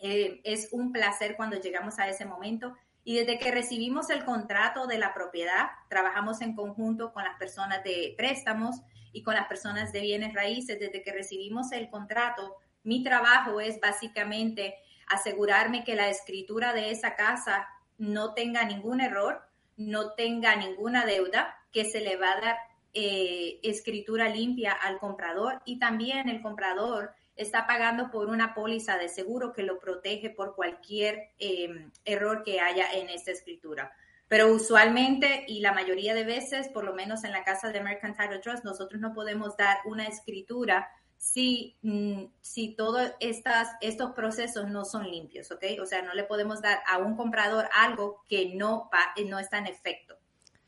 Eh, 0.00 0.40
es 0.44 0.68
un 0.72 0.92
placer 0.92 1.36
cuando 1.36 1.60
llegamos 1.60 1.98
a 1.98 2.08
ese 2.08 2.24
momento. 2.24 2.74
Y 3.04 3.16
desde 3.16 3.38
que 3.38 3.50
recibimos 3.50 4.08
el 4.10 4.24
contrato 4.24 4.86
de 4.86 4.98
la 4.98 5.12
propiedad, 5.12 5.68
trabajamos 5.88 6.40
en 6.40 6.56
conjunto 6.56 7.12
con 7.12 7.22
las 7.22 7.38
personas 7.38 7.84
de 7.84 8.14
préstamos 8.16 8.80
y 9.12 9.22
con 9.22 9.34
las 9.34 9.46
personas 9.46 9.92
de 9.92 10.00
bienes 10.00 10.32
raíces. 10.32 10.80
Desde 10.80 11.02
que 11.02 11.12
recibimos 11.12 11.70
el 11.72 11.90
contrato, 11.90 12.56
mi 12.82 13.02
trabajo 13.02 13.60
es 13.60 13.78
básicamente 13.78 14.74
asegurarme 15.06 15.84
que 15.84 15.94
la 15.94 16.08
escritura 16.08 16.72
de 16.72 16.90
esa 16.90 17.14
casa 17.14 17.68
no 17.98 18.32
tenga 18.32 18.64
ningún 18.64 19.00
error, 19.00 19.42
no 19.76 20.12
tenga 20.12 20.56
ninguna 20.56 21.04
deuda, 21.04 21.54
que 21.72 21.84
se 21.84 22.00
le 22.00 22.16
va 22.16 22.32
a 22.32 22.40
dar 22.40 22.56
eh, 22.94 23.58
escritura 23.62 24.28
limpia 24.28 24.72
al 24.72 24.98
comprador 24.98 25.60
y 25.64 25.78
también 25.78 26.28
el 26.28 26.40
comprador 26.40 27.12
está 27.36 27.66
pagando 27.66 28.10
por 28.10 28.28
una 28.28 28.54
póliza 28.54 28.96
de 28.96 29.08
seguro 29.08 29.52
que 29.52 29.62
lo 29.62 29.78
protege 29.78 30.30
por 30.30 30.54
cualquier 30.54 31.30
em, 31.38 31.90
error 32.04 32.42
que 32.44 32.60
haya 32.60 32.92
en 32.92 33.08
esta 33.08 33.30
escritura. 33.30 33.92
Pero 34.28 34.52
usualmente 34.52 35.44
y 35.46 35.60
la 35.60 35.72
mayoría 35.72 36.14
de 36.14 36.24
veces, 36.24 36.68
por 36.68 36.84
lo 36.84 36.94
menos 36.94 37.24
en 37.24 37.32
la 37.32 37.44
casa 37.44 37.70
de 37.70 37.82
Mercantile 37.82 38.38
Trust, 38.38 38.64
nosotros 38.64 39.00
no 39.00 39.12
podemos 39.12 39.56
dar 39.56 39.78
una 39.84 40.06
escritura 40.06 40.88
si, 41.16 41.76
mm, 41.82 42.24
si 42.40 42.74
todos 42.74 43.12
estos 43.20 44.12
procesos 44.12 44.68
no 44.68 44.84
son 44.84 45.10
limpios, 45.10 45.50
¿ok? 45.50 45.64
O 45.80 45.86
sea, 45.86 46.02
no 46.02 46.14
le 46.14 46.24
podemos 46.24 46.60
dar 46.60 46.80
a 46.86 46.98
un 46.98 47.16
comprador 47.16 47.68
algo 47.74 48.24
que 48.28 48.54
no, 48.54 48.90
no 49.26 49.38
está 49.38 49.58
en 49.58 49.66
efecto. 49.66 50.18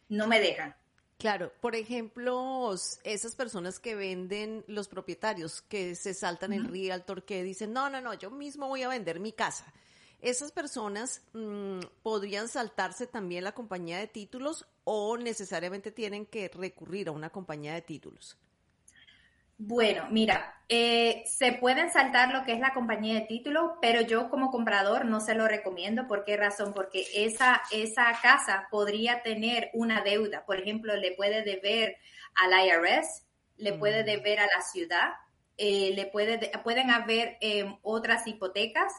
No 0.09 0.27
me 0.27 0.41
dejan. 0.41 0.75
Claro, 1.19 1.51
por 1.63 1.75
ejemplo, 1.75 2.75
esas 3.03 3.35
personas 3.35 3.79
que 3.79 3.95
venden 3.95 4.65
los 4.67 4.87
propietarios, 4.87 5.63
que 5.63 5.95
se 5.95 6.13
saltan 6.13 6.53
el 6.53 6.69
realtor, 6.69 7.25
que 7.25 7.43
dicen, 7.43 7.73
no, 7.73 7.89
no, 7.89 8.03
no, 8.03 8.13
yo 8.13 8.31
mismo 8.31 8.69
voy 8.69 8.83
a 8.83 8.89
vender 8.89 9.19
mi 9.19 9.33
casa. 9.33 9.65
¿Esas 10.21 10.53
personas 10.53 11.23
mm, 11.33 11.81
podrían 12.03 12.49
saltarse 12.49 13.07
también 13.07 13.45
la 13.45 13.53
compañía 13.53 13.99
de 13.99 14.09
títulos 14.09 14.67
o 14.85 15.17
necesariamente 15.17 15.91
tienen 15.91 16.27
que 16.27 16.49
recurrir 16.49 17.09
a 17.09 17.13
una 17.13 17.31
compañía 17.31 17.73
de 17.75 17.83
títulos? 17.83 18.37
Bueno, 19.59 20.07
mira, 20.11 20.55
eh, 20.69 21.23
se 21.27 21.53
pueden 21.53 21.91
saltar 21.91 22.33
lo 22.33 22.45
que 22.45 22.53
es 22.53 22.61
la 22.61 22.75
compañía 22.75 23.15
de 23.15 23.27
título, 23.27 23.79
pero 23.81 24.01
yo 24.01 24.29
como 24.29 24.51
comprador 24.51 25.05
no 25.05 25.21
se 25.21 25.35
lo 25.35 25.47
recomiendo. 25.47 26.07
¿Por 26.09 26.25
qué 26.25 26.37
razón? 26.37 26.75
Porque 26.75 27.07
esa, 27.15 27.63
esa 27.71 28.13
casa 28.21 28.67
podría 28.71 29.23
tener 29.23 29.71
una 29.73 30.03
deuda. 30.03 30.45
Por 30.45 30.61
ejemplo, 30.61 30.97
le 30.97 31.13
puede 31.13 31.43
deber 31.43 31.97
al 32.35 32.67
IRS, 32.67 33.25
le 33.57 33.73
puede 33.75 34.03
mm. 34.03 34.07
deber 34.07 34.41
a 34.41 34.47
la 34.47 34.61
ciudad, 34.61 35.11
eh, 35.57 35.93
le 35.95 36.07
puede, 36.07 36.51
pueden 36.63 36.91
haber 36.91 37.39
em, 37.41 37.79
otras 37.83 38.27
hipotecas 38.27 38.93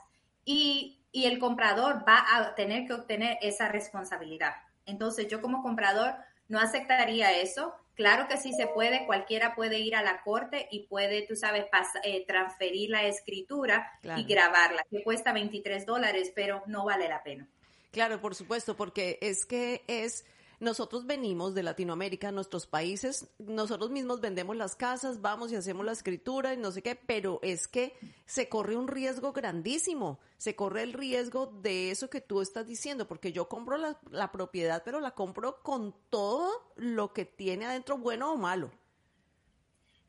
y, 0.44 1.04
y 1.12 1.26
el 1.26 1.38
comprador 1.38 2.04
va 2.08 2.26
a 2.36 2.56
tener 2.56 2.88
que 2.88 2.94
obtener 2.94 3.38
esa 3.42 3.68
responsabilidad. 3.68 4.54
Entonces, 4.86 5.28
yo 5.28 5.42
como 5.42 5.62
comprador 5.62 6.16
no 6.48 6.60
aceptaría 6.60 7.34
eso 7.34 7.76
Claro 7.98 8.28
que 8.28 8.38
sí 8.38 8.54
se 8.54 8.68
puede, 8.68 9.08
cualquiera 9.08 9.56
puede 9.56 9.80
ir 9.80 9.96
a 9.96 10.04
la 10.04 10.22
corte 10.22 10.68
y 10.70 10.86
puede, 10.86 11.24
tú 11.24 11.36
sabes, 11.36 11.66
eh, 12.04 12.24
transferir 12.28 12.92
la 12.92 13.08
escritura 13.08 13.92
y 14.16 14.24
grabarla, 14.24 14.86
que 14.92 15.04
cuesta 15.04 15.34
23 15.34 15.84
dólares, 15.88 16.32
pero 16.36 16.62
no 16.68 16.86
vale 16.86 17.10
la 17.10 17.24
pena. 17.24 17.48
Claro, 17.92 18.22
por 18.22 18.36
supuesto, 18.36 18.78
porque 18.78 19.18
es 19.20 19.48
que 19.48 19.82
es 19.88 20.26
nosotros 20.60 21.06
venimos 21.06 21.54
de 21.54 21.62
Latinoamérica, 21.62 22.32
nuestros 22.32 22.66
países, 22.66 23.28
nosotros 23.38 23.92
mismos 23.92 24.22
vendemos 24.22 24.56
las 24.56 24.76
casas, 24.76 25.22
vamos 25.22 25.52
y 25.52 25.56
hacemos 25.56 25.86
la 25.86 25.92
escritura 25.92 26.54
y 26.54 26.58
no 26.58 26.72
sé 26.72 26.82
qué, 26.82 26.96
pero 26.96 27.40
es 27.44 27.68
que 27.68 27.96
se 28.26 28.50
corre 28.50 28.76
un 28.76 28.88
riesgo 28.88 29.34
grandísimo, 29.34 30.20
se 30.38 30.56
corre 30.56 30.82
el 30.82 30.94
riesgo 30.94 31.46
de 31.62 31.92
eso 31.92 32.10
que 32.10 32.22
tú 32.22 32.42
estás 32.42 32.66
diciendo, 32.66 33.08
porque 33.08 33.32
yo 33.32 33.48
compro 33.48 33.78
la, 33.78 34.32
propiedad, 34.32 34.82
pero 34.84 35.00
la 35.00 35.12
compro 35.12 35.62
con 35.62 35.96
todo 36.10 36.50
lo 36.76 37.14
que 37.14 37.26
tiene 37.26 37.66
adentro, 37.66 38.00
bueno 38.00 38.32
o 38.32 38.38
malo. 38.38 38.72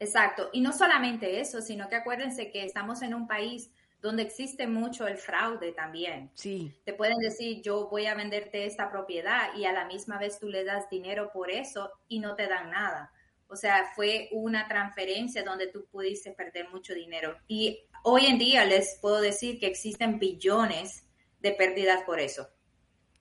Exacto, 0.01 0.49
y 0.53 0.61
no 0.61 0.73
solamente 0.73 1.41
eso, 1.41 1.61
sino 1.61 1.89
que 1.89 1.97
acuérdense 1.97 2.51
que 2.51 2.65
estamos 2.65 3.03
en 3.03 3.15
un 3.15 3.27
país 3.27 3.71
donde 4.01 4.23
existe 4.23 4.67
mucho 4.67 5.07
el 5.07 5.17
fraude 5.17 5.73
también. 5.73 6.31
Sí. 6.35 6.73
Te 6.85 6.95
pueden 6.95 7.19
decir, 7.19 7.63
yo 7.63 7.89
voy 7.89 8.07
a 8.07 8.15
venderte 8.15 8.65
esta 8.65 8.91
propiedad 8.91 9.55
y 9.57 9.65
a 9.65 9.73
la 9.73 9.87
misma 9.87 10.19
vez 10.19 10.39
tú 10.39 10.49
le 10.49 10.65
das 10.65 10.89
dinero 10.89 11.31
por 11.33 11.51
eso 11.51 11.91
y 12.07 12.21
no 12.21 12.35
te 12.35 12.47
dan 12.47 12.71
nada. 12.71 13.13
O 13.49 13.57
sea, 13.57 13.91
fue 13.97 14.29
una 14.33 14.69
transferencia 14.69 15.43
donde 15.43 15.69
tú 15.69 15.87
pudiste 15.91 16.33
perder 16.33 16.69
mucho 16.69 16.95
dinero. 16.95 17.37
Y 17.49 17.81
hoy 18.05 18.27
en 18.27 18.39
día 18.39 18.65
les 18.65 18.99
puedo 19.01 19.21
decir 19.21 19.59
que 19.59 19.67
existen 19.67 20.19
billones 20.19 21.05
de 21.41 21.53
pérdidas 21.53 22.03
por 22.05 22.21
eso. 22.21 22.49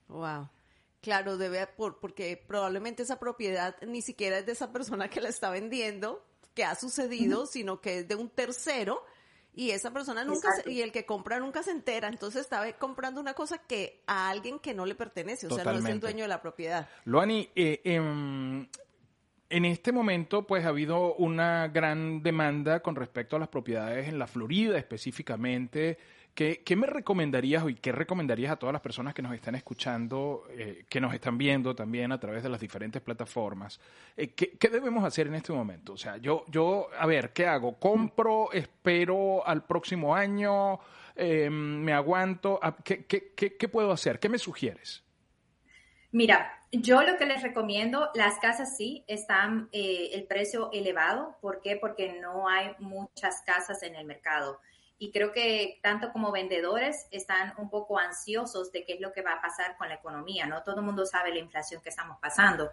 Wow. 0.08 0.48
Claro, 1.00 1.38
debe 1.38 1.66
por, 1.66 1.98
porque 1.98 2.36
probablemente 2.36 3.02
esa 3.02 3.18
propiedad 3.18 3.76
ni 3.82 4.02
siquiera 4.02 4.38
es 4.38 4.46
de 4.46 4.52
esa 4.52 4.72
persona 4.72 5.08
que 5.08 5.20
la 5.20 5.28
está 5.28 5.50
vendiendo, 5.50 6.26
que 6.54 6.64
ha 6.64 6.74
sucedido, 6.74 7.46
sino 7.46 7.80
que 7.80 8.00
es 8.00 8.08
de 8.08 8.16
un 8.16 8.28
tercero 8.28 9.04
y 9.58 9.72
esa 9.72 9.92
persona 9.92 10.22
nunca, 10.22 10.50
y 10.66 10.82
el 10.82 10.92
que 10.92 11.04
compra 11.04 11.40
nunca 11.40 11.64
se 11.64 11.72
entera, 11.72 12.06
entonces 12.06 12.42
estaba 12.42 12.70
comprando 12.74 13.20
una 13.20 13.34
cosa 13.34 13.58
que 13.58 14.04
a 14.06 14.30
alguien 14.30 14.60
que 14.60 14.72
no 14.72 14.86
le 14.86 14.94
pertenece, 14.94 15.48
o 15.48 15.50
sea, 15.50 15.64
no 15.64 15.72
es 15.72 15.84
el 15.84 15.98
dueño 15.98 16.22
de 16.22 16.28
la 16.28 16.40
propiedad. 16.40 16.88
Luani, 17.06 17.50
eh, 17.56 17.80
em, 17.82 18.68
en 19.50 19.64
este 19.64 19.90
momento, 19.90 20.46
pues 20.46 20.64
ha 20.64 20.68
habido 20.68 21.16
una 21.16 21.66
gran 21.66 22.22
demanda 22.22 22.78
con 22.80 22.94
respecto 22.94 23.34
a 23.34 23.40
las 23.40 23.48
propiedades 23.48 24.06
en 24.06 24.20
la 24.20 24.28
Florida 24.28 24.78
específicamente. 24.78 25.98
¿Qué, 26.38 26.76
me 26.76 26.86
recomendarías 26.86 27.68
y 27.68 27.74
qué 27.74 27.90
recomendarías 27.90 28.52
a 28.52 28.56
todas 28.56 28.72
las 28.72 28.80
personas 28.80 29.12
que 29.12 29.22
nos 29.22 29.34
están 29.34 29.56
escuchando, 29.56 30.44
eh, 30.50 30.84
que 30.88 31.00
nos 31.00 31.12
están 31.12 31.36
viendo 31.36 31.74
también 31.74 32.12
a 32.12 32.20
través 32.20 32.44
de 32.44 32.48
las 32.48 32.60
diferentes 32.60 33.02
plataformas? 33.02 33.80
Eh, 34.16 34.34
¿qué, 34.34 34.68
debemos 34.68 35.02
hacer 35.02 35.26
en 35.26 35.34
este 35.34 35.52
momento? 35.52 35.94
O 35.94 35.96
sea, 35.96 36.16
yo, 36.18 36.44
yo, 36.46 36.90
a 36.96 37.06
ver, 37.06 37.32
¿qué 37.32 37.48
hago? 37.48 37.80
¿Compro? 37.80 38.52
¿Espero 38.52 39.44
al 39.44 39.64
próximo 39.64 40.14
año? 40.14 40.78
Em, 41.16 41.82
¿Me 41.82 41.92
aguanto? 41.92 42.60
Ah, 42.62 42.76
¿Qué, 42.84 43.04
qué 43.04 43.68
puedo 43.68 43.90
hacer? 43.90 44.20
¿Qué 44.20 44.28
me 44.28 44.38
sugieres? 44.38 45.02
Mira, 46.12 46.62
yo 46.70 47.02
lo 47.02 47.16
que 47.18 47.26
les 47.26 47.42
recomiendo, 47.42 48.10
las 48.14 48.38
casas 48.38 48.76
sí 48.76 49.02
están 49.08 49.68
eh, 49.72 50.10
el 50.12 50.22
precio 50.22 50.70
elevado. 50.72 51.36
¿Por 51.40 51.60
qué? 51.62 51.74
Porque 51.74 52.20
no 52.20 52.48
hay 52.48 52.76
muchas 52.78 53.42
casas 53.44 53.82
en 53.82 53.96
el 53.96 54.06
mercado 54.06 54.60
y 54.98 55.12
creo 55.12 55.32
que 55.32 55.78
tanto 55.82 56.12
como 56.12 56.32
vendedores 56.32 57.06
están 57.10 57.54
un 57.58 57.70
poco 57.70 57.98
ansiosos 57.98 58.72
de 58.72 58.84
qué 58.84 58.94
es 58.94 59.00
lo 59.00 59.12
que 59.12 59.22
va 59.22 59.34
a 59.34 59.40
pasar 59.40 59.76
con 59.76 59.88
la 59.88 59.94
economía, 59.94 60.46
¿no? 60.46 60.62
Todo 60.62 60.80
el 60.80 60.86
mundo 60.86 61.06
sabe 61.06 61.32
la 61.32 61.38
inflación 61.38 61.80
que 61.82 61.88
estamos 61.88 62.18
pasando. 62.20 62.70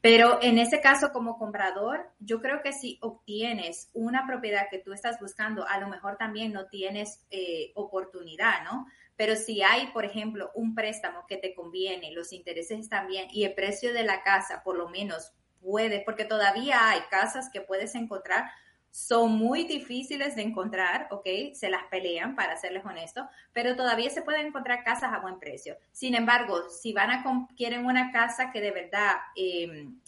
Pero 0.00 0.38
en 0.42 0.58
ese 0.58 0.80
caso, 0.80 1.12
como 1.12 1.38
comprador, 1.38 2.10
yo 2.18 2.40
creo 2.40 2.62
que 2.62 2.72
si 2.72 2.98
obtienes 3.02 3.90
una 3.92 4.26
propiedad 4.26 4.68
que 4.70 4.78
tú 4.78 4.92
estás 4.92 5.20
buscando, 5.20 5.66
a 5.68 5.78
lo 5.78 5.88
mejor 5.88 6.16
también 6.16 6.52
no 6.52 6.66
tienes 6.66 7.26
eh, 7.30 7.70
oportunidad, 7.74 8.64
¿no? 8.64 8.86
Pero 9.16 9.36
si 9.36 9.62
hay, 9.62 9.88
por 9.88 10.06
ejemplo, 10.06 10.50
un 10.54 10.74
préstamo 10.74 11.26
que 11.28 11.36
te 11.36 11.54
conviene, 11.54 12.12
los 12.12 12.32
intereses 12.32 12.80
están 12.80 13.06
bien 13.06 13.28
y 13.30 13.44
el 13.44 13.54
precio 13.54 13.92
de 13.92 14.02
la 14.02 14.22
casa, 14.22 14.62
por 14.64 14.76
lo 14.76 14.88
menos, 14.88 15.34
puede, 15.60 16.00
porque 16.00 16.24
todavía 16.24 16.88
hay 16.88 17.00
casas 17.10 17.50
que 17.52 17.60
puedes 17.60 17.94
encontrar 17.94 18.50
son 18.90 19.32
muy 19.32 19.64
difíciles 19.64 20.34
de 20.34 20.42
encontrar, 20.42 21.06
¿ok? 21.10 21.26
Se 21.54 21.70
las 21.70 21.84
pelean, 21.84 22.34
para 22.34 22.56
serles 22.56 22.84
honesto, 22.84 23.28
pero 23.52 23.76
todavía 23.76 24.10
se 24.10 24.22
pueden 24.22 24.48
encontrar 24.48 24.82
casas 24.82 25.12
a 25.12 25.20
buen 25.20 25.38
precio. 25.38 25.76
Sin 25.92 26.14
embargo, 26.14 26.68
si 26.68 26.92
van 26.92 27.10
a 27.10 27.48
quieren 27.56 27.86
una 27.86 28.10
casa 28.10 28.50
que 28.50 28.60
de 28.60 28.72
verdad 28.72 29.16
em, 29.36 30.00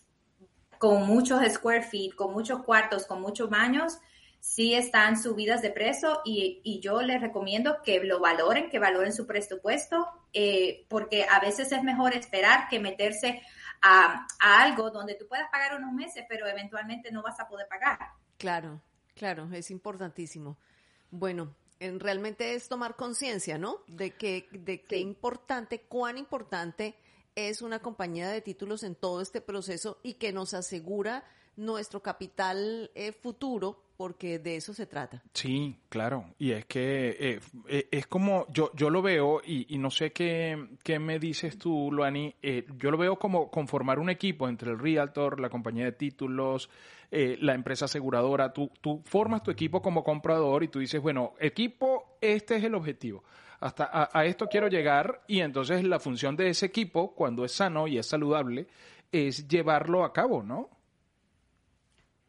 con 0.78 1.06
muchos 1.06 1.40
square 1.52 1.82
feet, 1.82 2.14
con 2.14 2.32
muchos 2.32 2.62
cuartos, 2.64 3.06
con 3.06 3.20
muchos 3.20 3.48
baños, 3.48 3.98
sí 4.40 4.74
están 4.74 5.16
subidas 5.16 5.62
de 5.62 5.70
precio 5.70 6.20
y, 6.24 6.80
yo 6.82 7.00
les 7.02 7.20
recomiendo 7.20 7.80
que 7.84 8.02
lo 8.02 8.18
valoren, 8.18 8.68
que 8.68 8.80
valoren 8.80 9.12
su 9.12 9.24
presupuesto, 9.24 10.08
eh, 10.32 10.84
porque 10.88 11.24
a 11.30 11.38
veces 11.38 11.70
es 11.70 11.84
mejor 11.84 12.14
esperar 12.14 12.68
que 12.68 12.80
meterse 12.80 13.40
a, 13.80 14.26
a 14.40 14.62
algo 14.62 14.90
donde 14.90 15.14
tú 15.14 15.28
puedas 15.28 15.48
pagar 15.52 15.76
unos 15.76 15.92
meses, 15.92 16.24
pero 16.28 16.48
eventualmente 16.48 17.12
no 17.12 17.22
vas 17.22 17.38
a 17.38 17.46
poder 17.46 17.68
pagar. 17.68 17.98
Claro, 18.42 18.80
claro, 19.14 19.48
es 19.52 19.70
importantísimo. 19.70 20.58
Bueno, 21.12 21.54
en, 21.78 22.00
realmente 22.00 22.56
es 22.56 22.68
tomar 22.68 22.96
conciencia, 22.96 23.56
¿no? 23.56 23.76
De 23.86 24.16
que, 24.16 24.48
de 24.50 24.82
qué 24.82 24.98
importante, 24.98 25.82
cuán 25.82 26.18
importante 26.18 26.96
es 27.36 27.62
una 27.62 27.78
compañía 27.78 28.28
de 28.30 28.40
títulos 28.40 28.82
en 28.82 28.96
todo 28.96 29.20
este 29.20 29.40
proceso 29.40 30.00
y 30.02 30.14
que 30.14 30.32
nos 30.32 30.54
asegura 30.54 31.24
nuestro 31.54 32.02
capital 32.02 32.90
eh, 32.96 33.12
futuro, 33.12 33.80
porque 33.96 34.38
de 34.38 34.56
eso 34.56 34.74
se 34.74 34.86
trata. 34.86 35.22
Sí, 35.32 35.76
claro. 35.88 36.26
Y 36.38 36.52
es 36.52 36.64
que 36.66 37.16
eh, 37.18 37.40
eh, 37.68 37.88
es 37.90 38.06
como, 38.06 38.46
yo, 38.52 38.70
yo 38.74 38.90
lo 38.90 39.02
veo, 39.02 39.40
y, 39.44 39.78
no 39.78 39.90
sé 39.90 40.12
qué, 40.12 40.68
qué, 40.82 40.98
me 40.98 41.18
dices 41.18 41.58
tú, 41.58 41.90
Luani, 41.92 42.34
yo 42.78 42.90
lo 42.90 42.98
veo 42.98 43.18
como 43.18 43.50
conformar 43.50 43.98
un 43.98 44.10
equipo 44.10 44.48
entre 44.48 44.70
el 44.70 44.78
realtor, 44.78 45.40
la 45.40 45.48
compañía 45.50 45.84
de 45.84 45.92
títulos, 45.92 46.68
la 47.10 47.54
empresa 47.54 47.84
aseguradora. 47.84 48.52
Tú, 48.52 48.70
tú 48.80 49.02
formas 49.04 49.42
tu 49.42 49.50
equipo 49.50 49.82
como 49.82 50.02
comprador 50.02 50.64
y 50.64 50.68
tú 50.68 50.78
dices, 50.78 51.00
bueno, 51.00 51.34
equipo, 51.38 52.16
este 52.20 52.56
es 52.56 52.64
el 52.64 52.74
objetivo 52.74 53.22
hasta 53.62 54.08
a, 54.12 54.24
esto 54.24 54.48
quiero 54.48 54.66
llegar 54.66 55.22
y 55.28 55.40
entonces 55.40 55.84
la 55.84 56.00
función 56.00 56.34
de 56.34 56.48
ese 56.48 56.66
equipo, 56.66 57.14
cuando 57.14 57.44
es 57.44 57.52
sano 57.52 57.86
y 57.86 57.96
es 57.96 58.06
saludable, 58.06 58.66
es 59.12 59.46
llevarlo 59.46 60.04
a 60.04 60.12
cabo, 60.12 60.42
¿no? 60.42 60.68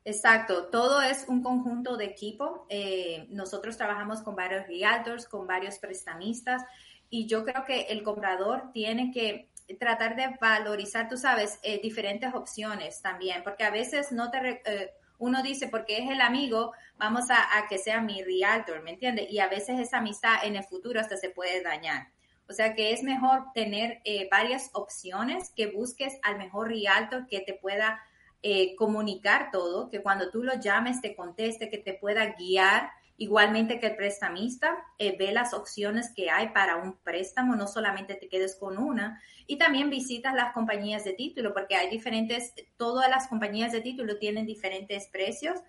Exacto, 0.05 0.65
todo 0.65 1.01
es 1.01 1.25
un 1.29 1.41
conjunto 1.41 1.95
de 1.95 2.05
equipo. 2.05 2.65
Eh, 2.69 3.25
nosotros 3.29 3.77
trabajamos 3.77 4.21
con 4.21 4.35
varios 4.35 4.67
realtors, 4.67 5.27
con 5.27 5.47
varios 5.47 5.79
prestamistas 5.79 6.61
y 7.09 7.25
yo 7.25 7.45
creo 7.45 7.63
que 7.65 7.83
el 7.83 8.03
comprador 8.03 8.71
tiene 8.73 9.11
que 9.11 9.49
tratar 9.79 10.17
de 10.17 10.35
valorizar, 10.41 11.07
tú 11.07 11.15
sabes, 11.15 11.57
eh, 11.63 11.79
diferentes 11.81 12.33
opciones 12.33 13.01
también, 13.01 13.43
porque 13.43 13.63
a 13.63 13.71
veces 13.71 14.11
no 14.11 14.29
te, 14.29 14.61
eh, 14.65 14.91
uno 15.19 15.41
dice, 15.41 15.69
porque 15.69 15.99
es 15.99 16.09
el 16.09 16.19
amigo, 16.19 16.73
vamos 16.97 17.29
a, 17.29 17.47
que 17.69 17.77
sea 17.77 18.01
mi 18.01 18.21
realtor, 18.23 18.83
¿me 18.83 18.91
entiendes? 18.91 19.31
Y 19.31 19.39
a 19.39 19.47
veces 19.47 19.79
esa 19.79 19.99
amistad 19.99 20.43
en 20.43 20.57
el 20.57 20.63
futuro 20.65 20.99
hasta 20.99 21.15
se 21.15 21.29
puede 21.29 21.61
dañar. 21.61 22.07
O 22.49 22.51
sea 22.51 22.73
que 22.73 22.91
es 22.91 23.03
mejor 23.03 23.45
tener 23.53 24.01
varias 24.29 24.69
opciones, 24.73 25.49
que 25.55 25.67
busques 25.67 26.19
al 26.23 26.37
mejor 26.37 26.67
realtor 26.67 27.25
que 27.27 27.39
te 27.39 27.53
pueda 27.53 28.01
eh, 28.45 28.75
comunicar 28.75 29.51
todo, 29.51 29.89
que 29.89 30.01
cuando 30.01 30.29
tú 30.29 30.43
lo 30.43 30.55
llames 30.59 30.99
te 30.99 31.15
conteste, 31.15 31.69
que 31.69 31.77
te 31.77 31.93
pueda 31.93 32.35
guiar, 32.37 32.91
igualmente 33.15 33.79
que 33.79 33.87
el 33.87 33.95
prestamista 33.95 34.77
eh, 34.97 35.15
ve 35.17 35.31
las 35.31 35.53
opciones 35.53 36.11
que 36.13 36.29
hay 36.29 36.49
para 36.49 36.75
un 36.75 36.97
préstamo, 36.97 37.55
no 37.55 37.67
solamente 37.67 38.15
te 38.15 38.27
quedes 38.27 38.57
con 38.57 38.77
una, 38.77 39.21
y 39.47 39.57
también 39.57 39.89
visitas 39.89 40.33
las 40.33 40.53
compañías 40.53 41.05
de 41.05 41.13
título, 41.13 41.53
porque 41.53 41.75
hay 41.75 41.89
diferentes, 41.89 42.53
todas 42.75 43.09
las 43.09 43.27
compañías 43.27 43.71
de 43.71 43.79
título 43.79 44.17
tienen 44.17 44.45
diferentes 44.45 45.07
precios. 45.07 45.59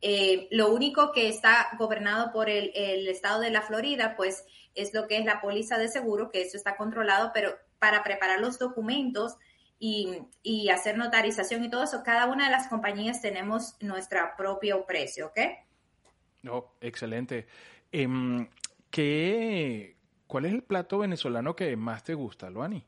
Eh, 0.00 0.48
lo 0.50 0.72
único 0.72 1.12
que 1.12 1.28
está 1.28 1.68
gobernado 1.78 2.32
por 2.32 2.48
el, 2.48 2.72
el 2.74 3.06
estado 3.08 3.40
de 3.40 3.50
la 3.50 3.60
Florida, 3.60 4.14
pues 4.16 4.44
es 4.74 4.94
lo 4.94 5.06
que 5.06 5.18
es 5.18 5.26
la 5.26 5.42
póliza 5.42 5.76
de 5.76 5.88
seguro, 5.88 6.30
que 6.30 6.40
eso 6.40 6.56
está 6.56 6.76
controlado, 6.76 7.30
pero 7.34 7.54
para 7.78 8.02
preparar 8.02 8.40
los 8.40 8.58
documentos, 8.58 9.36
y, 9.84 10.70
hacer 10.70 10.96
notarización 10.96 11.64
y 11.64 11.70
todo 11.70 11.82
eso, 11.82 12.02
cada 12.04 12.26
una 12.26 12.44
de 12.44 12.52
las 12.52 12.68
compañías 12.68 13.20
tenemos 13.20 13.76
nuestro 13.80 14.20
propio 14.36 14.86
precio, 14.86 15.26
¿ok? 15.26 15.40
No, 16.42 16.74
excelente. 16.80 17.46
Em, 17.90 18.48
¿qué, 18.90 19.96
¿Cuál 20.28 20.44
es 20.44 20.52
el 20.52 20.62
plato 20.62 20.98
venezolano 20.98 21.56
que 21.56 21.76
más 21.76 22.04
te 22.04 22.14
gusta, 22.14 22.48
Luani? 22.48 22.86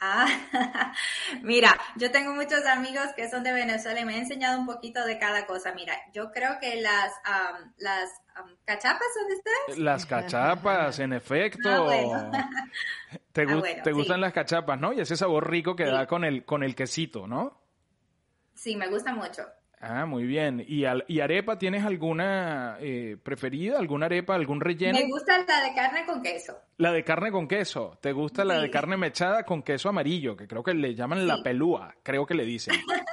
Ah, 0.00 0.26
mira, 1.42 1.78
yo 1.96 2.10
tengo 2.10 2.32
muchos 2.32 2.64
amigos 2.64 3.08
que 3.14 3.28
son 3.28 3.42
de 3.42 3.52
Venezuela 3.52 4.00
y 4.00 4.04
me 4.04 4.14
han 4.14 4.20
enseñado 4.20 4.58
un 4.58 4.66
poquito 4.66 5.04
de 5.04 5.18
cada 5.18 5.46
cosa. 5.46 5.74
Mira, 5.74 5.94
yo 6.14 6.30
creo 6.30 6.58
que 6.58 6.80
las, 6.80 7.12
las 7.76 8.08
cachapas 8.64 9.08
son 9.14 9.28
de 9.28 9.34
ustedes. 9.34 9.78
Las 9.78 10.06
cachapas, 10.06 11.00
en 11.00 11.12
efecto. 11.12 11.90
Ah, 11.90 12.48
¿Te, 13.32 13.42
ah, 13.42 13.90
gustan 13.92 14.20
las 14.20 14.32
cachapas, 14.32 14.80
no? 14.80 14.92
Y 14.92 15.00
ese 15.00 15.16
sabor 15.16 15.50
rico 15.50 15.76
que 15.76 15.84
da 15.84 16.06
con 16.06 16.24
el, 16.24 16.44
con 16.44 16.62
el 16.62 16.74
quesito, 16.74 17.26
¿no? 17.26 17.60
Sí, 18.54 18.76
me 18.76 18.88
gusta 18.88 19.14
mucho. 19.14 19.42
Ah, 19.80 20.04
muy 20.04 20.24
bien. 20.24 20.62
¿Y, 20.66 20.84
y 21.08 21.20
arepa 21.20 21.58
tienes 21.58 21.84
alguna 21.84 22.76
eh, 22.80 23.16
preferida? 23.22 23.78
¿Alguna 23.78 24.06
arepa, 24.06 24.34
algún 24.34 24.60
relleno? 24.60 24.98
Me 24.98 25.06
gusta 25.06 25.38
la 25.38 25.62
de 25.62 25.74
carne 25.74 26.04
con 26.04 26.22
queso. 26.22 26.58
La 26.76 26.92
de 26.92 27.02
carne 27.02 27.30
con 27.30 27.48
queso. 27.48 27.98
¿Te 28.02 28.12
gusta 28.12 28.44
la 28.44 28.60
de 28.60 28.70
carne 28.70 28.98
mechada 28.98 29.44
con 29.44 29.62
queso 29.62 29.88
amarillo? 29.88 30.36
Que 30.36 30.46
creo 30.46 30.62
que 30.62 30.74
le 30.74 30.94
llaman 30.94 31.26
la 31.26 31.42
pelúa, 31.42 31.94
creo 32.02 32.26
que 32.26 32.34
le 32.34 32.44
dicen. 32.44 32.74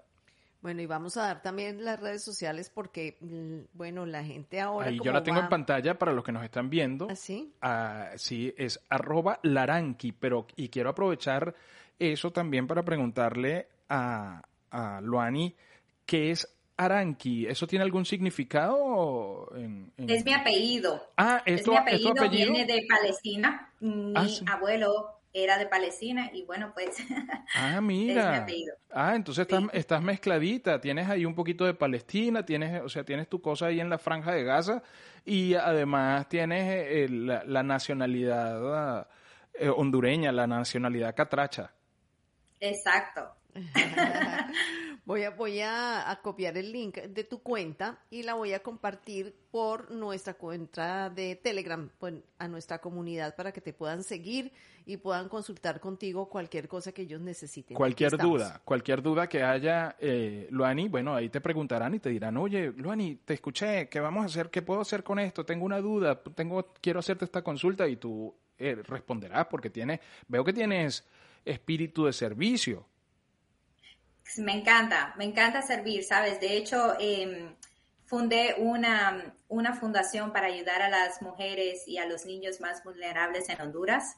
Bueno, 0.61 0.79
y 0.79 0.85
vamos 0.85 1.17
a 1.17 1.23
dar 1.23 1.41
también 1.41 1.83
las 1.83 1.99
redes 1.99 2.23
sociales 2.23 2.69
porque, 2.69 3.17
mm, 3.19 3.61
bueno, 3.73 4.05
la 4.05 4.23
gente 4.23 4.61
ahora... 4.61 4.89
Ahí 4.89 4.99
yo 5.03 5.11
la 5.11 5.23
tengo 5.23 5.39
en 5.39 5.49
pantalla 5.49 5.97
para 5.97 6.13
los 6.13 6.23
que 6.23 6.31
nos 6.31 6.43
están 6.43 6.69
viendo. 6.69 7.09
¿Así? 7.09 7.51
¿Ah, 7.59 8.11
sí, 8.15 8.53
es 8.57 8.79
arroba 8.89 9.39
laranqui, 9.41 10.11
pero 10.11 10.45
y 10.55 10.69
quiero 10.69 10.91
aprovechar 10.91 11.55
eso 11.97 12.31
también 12.31 12.67
para 12.67 12.83
preguntarle 12.83 13.69
a, 13.89 14.43
a 14.69 15.01
Luani 15.01 15.55
qué 16.05 16.29
es 16.29 16.47
Aranqui, 16.81 17.45
¿eso 17.45 17.67
tiene 17.67 17.83
algún 17.83 18.05
significado? 18.05 19.51
Es 19.97 20.25
mi 20.25 20.33
apellido. 20.33 21.09
Ah, 21.15 21.43
es 21.45 21.67
mi 21.67 21.77
apellido, 21.77 22.29
viene 22.29 22.65
de 22.65 22.85
Palestina. 22.89 23.69
Mi 23.79 24.13
ah, 24.15 24.53
abuelo 24.53 25.21
era 25.31 25.59
de 25.59 25.67
Palestina 25.67 26.31
y 26.33 26.43
bueno, 26.43 26.71
pues 26.73 26.97
ah, 27.55 27.79
mira. 27.81 28.47
Ah, 28.91 29.13
entonces 29.15 29.43
estás, 29.43 29.63
estás, 29.73 30.01
mezcladita, 30.01 30.81
tienes 30.81 31.07
ahí 31.07 31.23
un 31.23 31.35
poquito 31.35 31.65
de 31.65 31.75
Palestina, 31.75 32.43
tienes, 32.43 32.81
o 32.81 32.89
sea, 32.89 33.03
tienes 33.03 33.29
tu 33.29 33.39
cosa 33.41 33.67
ahí 33.67 33.79
en 33.79 33.89
la 33.89 33.99
franja 33.99 34.31
de 34.31 34.43
Gaza 34.43 34.81
y 35.23 35.53
además 35.53 36.27
tienes 36.29 36.63
eh, 36.67 37.07
la, 37.09 37.61
nacionalidad 37.61 39.07
eh, 39.53 39.69
hondureña, 39.69 40.31
la 40.31 40.47
nacionalidad 40.47 41.15
catracha. 41.15 41.71
Exacto. 42.59 43.35
Voy 45.03 45.23
a, 45.23 45.31
voy 45.31 45.59
a, 45.61 46.19
copiar 46.21 46.57
el 46.57 46.71
link 46.71 46.97
de 46.97 47.23
tu 47.23 47.41
cuenta 47.41 47.99
y 48.11 48.21
la 48.21 48.35
voy 48.35 48.53
a 48.53 48.61
compartir 48.61 49.35
por 49.49 49.89
nuestra 49.89 50.35
cuenta 50.35 51.09
de 51.09 51.35
Telegram, 51.35 51.89
pues, 51.97 52.15
a 52.37 52.47
nuestra 52.47 52.79
comunidad 52.79 53.35
para 53.35 53.51
que 53.51 53.61
te 53.61 53.73
puedan 53.73 54.03
seguir 54.03 54.51
y 54.85 54.97
puedan 54.97 55.27
consultar 55.27 55.79
contigo 55.79 56.29
cualquier 56.29 56.67
cosa 56.67 56.91
que 56.91 57.01
ellos 57.01 57.19
necesiten. 57.19 57.75
Cualquier 57.75 58.15
duda, 58.15 58.61
cualquier 58.63 59.01
duda 59.01 59.27
que 59.27 59.41
haya, 59.41 59.95
eh, 59.99 60.47
Luani, 60.51 60.87
bueno, 60.87 61.15
ahí 61.15 61.29
te 61.29 61.41
preguntarán 61.41 61.95
y 61.95 61.99
te 61.99 62.09
dirán, 62.09 62.37
oye, 62.37 62.71
Luani, 62.71 63.15
te 63.25 63.33
escuché, 63.33 63.89
¿qué 63.89 63.99
vamos 63.99 64.23
a 64.23 64.25
hacer? 64.27 64.49
¿Qué 64.51 64.61
puedo 64.61 64.81
hacer 64.81 65.03
con 65.03 65.17
esto? 65.17 65.43
Tengo 65.43 65.65
una 65.65 65.81
duda, 65.81 66.21
tengo, 66.35 66.73
quiero 66.79 66.99
hacerte 66.99 67.25
esta 67.25 67.43
consulta 67.43 67.87
y 67.87 67.95
tú 67.95 68.35
eh, 68.57 68.75
responderás 68.75 69.47
porque 69.47 69.71
tienes, 69.71 69.99
veo 70.27 70.43
que 70.43 70.53
tienes 70.53 71.07
espíritu 71.43 72.05
de 72.05 72.13
servicio. 72.13 72.85
Me 74.37 74.53
encanta, 74.53 75.13
me 75.17 75.25
encanta 75.25 75.61
servir, 75.61 76.03
¿sabes? 76.03 76.39
De 76.39 76.57
hecho, 76.57 76.95
em, 76.99 77.55
fundé 78.05 78.55
una, 78.57 79.35
una, 79.47 79.73
fundación 79.73 80.33
para 80.33 80.47
ayudar 80.47 80.81
a 80.81 80.89
las 80.89 81.21
mujeres 81.21 81.87
y 81.87 81.97
a 81.97 82.05
los 82.05 82.25
niños 82.25 82.59
más 82.59 82.83
vulnerables 82.83 83.49
en 83.49 83.61
Honduras. 83.61 84.17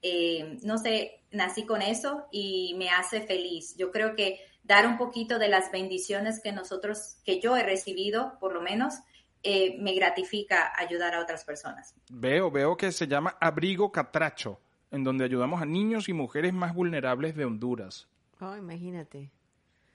Em, 0.00 0.58
no 0.62 0.78
sé, 0.78 1.22
nací 1.30 1.64
con 1.64 1.82
eso 1.82 2.26
y 2.30 2.74
me 2.76 2.90
hace 2.90 3.20
feliz. 3.22 3.76
Yo 3.76 3.90
creo 3.90 4.14
que 4.14 4.40
dar 4.62 4.86
un 4.86 4.96
poquito 4.96 5.38
de 5.38 5.48
las 5.48 5.70
bendiciones 5.70 6.40
que 6.40 6.52
nosotros, 6.52 7.18
que 7.24 7.40
yo 7.40 7.56
he 7.56 7.62
recibido, 7.62 8.38
por 8.40 8.52
lo 8.52 8.60
menos, 8.60 8.94
eh, 9.42 9.76
me 9.80 9.94
gratifica 9.94 10.72
ayudar 10.76 11.14
a 11.14 11.20
otras 11.20 11.44
personas. 11.44 11.94
Veo, 12.10 12.50
veo 12.50 12.76
que 12.76 12.92
se 12.92 13.08
llama 13.08 13.36
Abrigo 13.40 13.90
Catracho, 13.90 14.60
en 14.90 15.02
donde 15.02 15.24
ayudamos 15.24 15.60
a 15.60 15.66
niños 15.66 16.08
y 16.08 16.12
mujeres 16.12 16.52
más 16.52 16.74
vulnerables 16.74 17.34
de 17.34 17.44
Honduras. 17.44 18.08
Oh, 18.40 18.56
imagínate. 18.56 19.30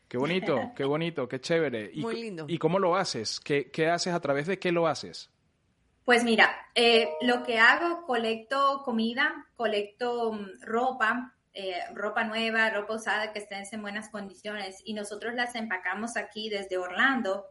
Qué 0.08 0.18
bonito, 0.18 0.72
qué 0.76 0.86
bonito, 0.86 1.28
qué 1.28 1.42
chévere. 1.42 1.92
¿Y, 1.94 2.02
Muy 2.02 2.22
lindo. 2.22 2.46
¿Y 2.48 2.58
cómo 2.58 2.80
lo 2.80 2.96
haces? 2.96 3.40
¿Qué, 3.40 3.70
¿Qué, 3.72 3.90
haces? 3.90 4.14
¿A 4.14 4.20
través 4.22 4.48
de 4.48 4.58
qué 4.58 4.72
lo 4.72 4.88
haces? 4.88 5.30
Pues 6.06 6.24
mira, 6.24 6.56
eh, 6.74 7.10
lo 7.20 7.44
que 7.44 7.60
hago, 7.60 8.06
colecto 8.06 8.82
comida, 8.86 9.46
colecto 9.58 10.32
mm, 10.32 10.62
ropa, 10.62 11.36
eh, 11.54 11.82
ropa 11.94 12.24
nueva, 12.24 12.70
ropa 12.70 12.96
usada 12.96 13.34
que 13.34 13.40
esté 13.40 13.62
en 13.70 13.82
buenas 13.82 14.08
condiciones 14.08 14.82
y 14.86 14.94
nosotros 14.94 15.34
las 15.34 15.56
empacamos 15.56 16.16
aquí 16.16 16.48
desde 16.48 16.78
Orlando 16.78 17.48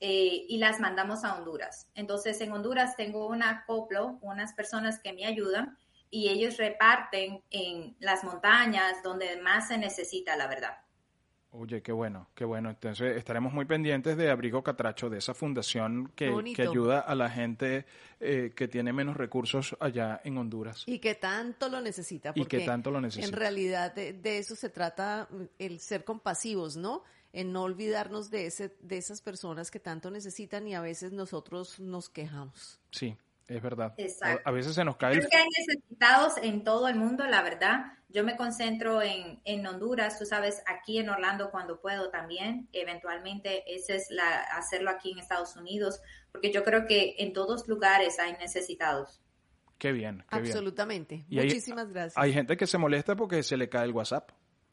eh, 0.00 0.44
y 0.46 0.58
las 0.58 0.80
mandamos 0.80 1.24
a 1.24 1.34
Honduras. 1.36 1.88
Entonces 1.94 2.38
en 2.42 2.52
Honduras 2.52 2.94
tengo 2.94 3.26
un 3.26 3.42
acoplo, 3.42 4.18
unas 4.20 4.52
personas 4.52 5.00
que 5.00 5.14
me 5.14 5.24
ayudan 5.24 5.78
y 6.10 6.28
ellos 6.28 6.58
reparten 6.58 7.42
en 7.50 7.96
las 8.00 8.22
montañas 8.24 9.02
donde 9.02 9.40
más 9.40 9.68
se 9.68 9.78
necesita, 9.78 10.36
la 10.36 10.46
verdad. 10.46 10.76
Oye, 11.56 11.82
qué 11.82 11.92
bueno, 11.92 12.28
qué 12.34 12.44
bueno. 12.44 12.70
Entonces 12.70 13.16
estaremos 13.16 13.52
muy 13.52 13.64
pendientes 13.64 14.16
de 14.16 14.28
Abrigo 14.28 14.64
Catracho, 14.64 15.08
de 15.08 15.18
esa 15.18 15.34
fundación 15.34 16.10
que, 16.16 16.52
que 16.54 16.62
ayuda 16.62 16.98
a 16.98 17.14
la 17.14 17.30
gente 17.30 17.86
eh, 18.18 18.52
que 18.56 18.66
tiene 18.66 18.92
menos 18.92 19.16
recursos 19.16 19.76
allá 19.78 20.20
en 20.24 20.36
Honduras. 20.36 20.82
Y 20.86 20.98
que 20.98 21.14
tanto 21.14 21.68
lo 21.68 21.80
necesita. 21.80 22.32
y 22.34 22.44
que 22.46 22.60
tanto 22.60 22.90
lo 22.90 23.00
necesita. 23.00 23.28
En 23.28 23.32
realidad 23.32 23.94
de, 23.94 24.14
de, 24.14 24.38
eso 24.38 24.56
se 24.56 24.68
trata 24.68 25.28
el 25.60 25.78
ser 25.78 26.04
compasivos, 26.04 26.76
¿no? 26.76 27.04
En 27.32 27.52
no 27.52 27.62
olvidarnos 27.62 28.30
de, 28.30 28.46
ese, 28.46 28.74
de 28.80 28.96
esas 28.96 29.22
personas 29.22 29.70
que 29.70 29.78
tanto 29.78 30.10
necesitan 30.10 30.66
y 30.66 30.74
a 30.74 30.80
veces 30.80 31.12
nosotros 31.12 31.78
nos 31.78 32.08
quejamos. 32.08 32.80
Sí, 32.90 33.16
es 33.46 33.62
verdad. 33.62 33.94
A, 34.44 34.50
veces 34.50 34.74
se 34.74 34.84
nos 34.84 34.96
cae. 34.96 35.16
Creo 35.16 35.28
que 35.28 35.36
hay 35.36 35.48
necesitados 35.66 36.34
en 36.42 36.64
todo 36.64 36.88
el 36.88 36.96
mundo, 36.96 37.26
la 37.26 37.42
verdad. 37.42 37.92
Yo 38.08 38.24
me 38.24 38.36
concentro 38.36 39.02
en, 39.02 39.40
en, 39.44 39.66
Honduras, 39.66 40.18
tú 40.18 40.24
sabes, 40.24 40.62
aquí 40.66 40.98
en 40.98 41.10
Orlando 41.10 41.50
cuando 41.50 41.80
puedo 41.80 42.10
también. 42.10 42.68
Eventualmente, 42.72 43.64
ese 43.74 43.96
es 43.96 44.06
la, 44.10 44.42
hacerlo 44.56 44.90
aquí 44.90 45.12
en 45.12 45.18
Estados 45.18 45.56
Unidos, 45.56 46.00
porque 46.32 46.52
yo 46.52 46.62
creo 46.64 46.86
que 46.86 47.16
en 47.18 47.32
todos 47.32 47.68
lugares 47.68 48.18
hay 48.18 48.32
necesitados. 48.34 49.20
Qué 49.78 49.92
bien. 49.92 50.24
Qué 50.30 50.36
Absolutamente. 50.36 51.26
Muchísimas 51.28 51.90
gracias. 51.90 52.16
Hay 52.16 52.32
gente 52.32 52.56
que 52.56 52.66
se 52.66 52.78
molesta 52.78 53.16
porque 53.16 53.42
se 53.42 53.56
le 53.56 53.68
cae 53.68 53.84
el 53.84 53.92
WhatsApp. 53.92 54.30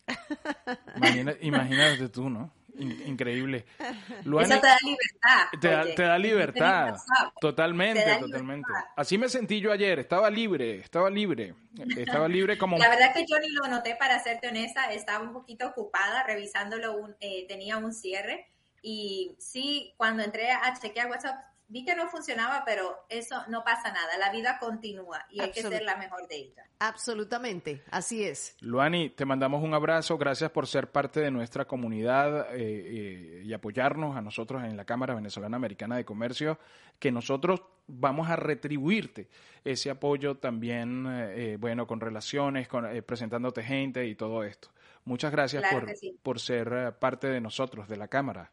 imagínate 1.42 2.10
tú, 2.10 2.30
¿no? 2.30 2.54
Increíble. 2.80 3.66
Eso 3.80 4.60
te 4.60 4.68
da 4.68 4.78
libertad. 4.84 5.60
Te, 5.60 5.68
da, 5.68 5.96
te 5.96 6.04
da 6.04 6.18
libertad. 6.18 6.96
Totalmente, 7.40 8.18
totalmente. 8.20 8.70
Así 8.96 9.18
me 9.18 9.30
sentí 9.30 9.60
yo 9.60 9.72
ayer. 9.72 10.00
Estaba 10.00 10.30
libre, 10.30 10.80
estaba 10.80 11.10
libre. 11.10 11.54
Estaba 11.98 12.28
libre 12.28 12.58
como... 12.58 12.78
La 12.78 12.90
verdad 12.90 13.14
que 13.14 13.26
yo 13.26 13.40
ni 13.40 13.50
lo 13.50 13.68
noté, 13.68 13.96
para 13.96 14.20
serte 14.20 14.48
honesta. 14.50 14.92
Estaba 14.92 15.24
un 15.24 15.34
poquito 15.34 15.68
ocupada 15.68 16.24
revisándolo. 16.24 16.96
Un, 16.96 17.16
eh, 17.20 17.46
tenía 17.48 17.78
un 17.78 17.94
cierre. 17.94 18.48
Y 18.82 19.36
sí, 19.38 19.94
cuando 19.98 20.24
entré 20.24 20.52
a 20.52 20.74
chequear 20.80 21.10
WhatsApp, 21.10 21.51
vi 21.72 21.86
que 21.86 21.96
no 21.96 22.08
funcionaba, 22.08 22.64
pero 22.66 23.06
eso 23.08 23.44
no 23.48 23.64
pasa 23.64 23.92
nada. 23.92 24.18
La 24.18 24.32
vida 24.32 24.60
continúa 24.60 25.26
y 25.30 25.40
hay 25.40 25.52
que 25.52 25.62
ser 25.62 25.84
la 25.84 25.96
mejor 25.96 26.28
de 26.28 26.36
ella. 26.36 26.66
Absolutamente, 26.80 27.84
así 27.90 28.24
es. 28.24 28.58
Luani, 28.60 29.10
te 29.10 29.24
mandamos 29.26 29.64
un 29.64 29.74
abrazo. 29.74 30.18
Gracias 30.18 30.52
por 30.52 30.68
ser 30.68 30.92
parte 30.92 31.22
de 31.22 31.32
nuestra 31.32 31.66
comunidad 31.66 32.54
eh, 32.54 32.58
eh, 32.60 33.42
y 33.46 33.54
apoyarnos 33.54 34.18
a 34.18 34.22
nosotros 34.22 34.64
en 34.64 34.76
la 34.76 34.84
Cámara 34.86 35.16
Venezolana 35.16 35.56
Americana 35.56 35.96
de 35.96 36.04
Comercio, 36.04 36.60
que 37.00 37.12
nosotros 37.12 37.62
vamos 37.88 38.30
a 38.30 38.36
retribuirte 38.36 39.30
ese 39.64 39.90
apoyo 39.90 40.36
también, 40.38 41.08
eh, 41.10 41.58
bueno, 41.58 41.88
con 41.88 42.02
relaciones, 42.02 42.68
con, 42.68 42.86
presentándote 43.04 43.64
gente 43.64 44.06
y 44.06 44.16
todo 44.16 44.44
esto. 44.44 44.70
Muchas 45.06 45.32
gracias 45.32 45.64
por, 45.72 45.90
por 46.22 46.40
ser 46.40 46.98
parte 47.00 47.28
de 47.28 47.40
nosotros, 47.40 47.88
de 47.88 47.98
la 47.98 48.08
Cámara. 48.08 48.52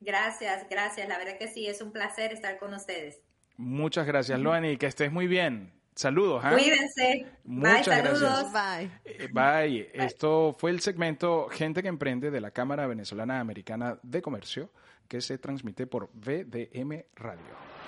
Gracias, 0.00 0.66
gracias. 0.68 1.08
La 1.08 1.18
verdad 1.18 1.38
que 1.38 1.48
sí, 1.48 1.66
es 1.66 1.80
un 1.80 1.92
placer 1.92 2.32
estar 2.32 2.58
con 2.58 2.74
ustedes. 2.74 3.20
Muchas 3.56 4.06
gracias, 4.06 4.38
Loani. 4.38 4.76
Que 4.76 4.86
estés 4.86 5.10
muy 5.10 5.26
bien. 5.26 5.72
Saludos. 5.94 6.44
¿eh? 6.44 6.48
Cuídense. 6.52 7.26
Muchas 7.44 7.86
bye, 7.86 8.16
saludos. 8.16 8.52
Bye. 8.52 8.90
Eh, 9.04 9.28
bye. 9.32 9.90
Esto 9.94 10.54
fue 10.58 10.70
el 10.70 10.80
segmento 10.80 11.48
Gente 11.48 11.82
que 11.82 11.88
Emprende 11.88 12.30
de 12.30 12.40
la 12.40 12.50
Cámara 12.50 12.86
Venezolana 12.86 13.40
Americana 13.40 13.98
de 14.02 14.20
Comercio 14.20 14.70
que 15.08 15.20
se 15.20 15.38
transmite 15.38 15.86
por 15.86 16.10
VDM 16.12 17.04
Radio. 17.14 17.75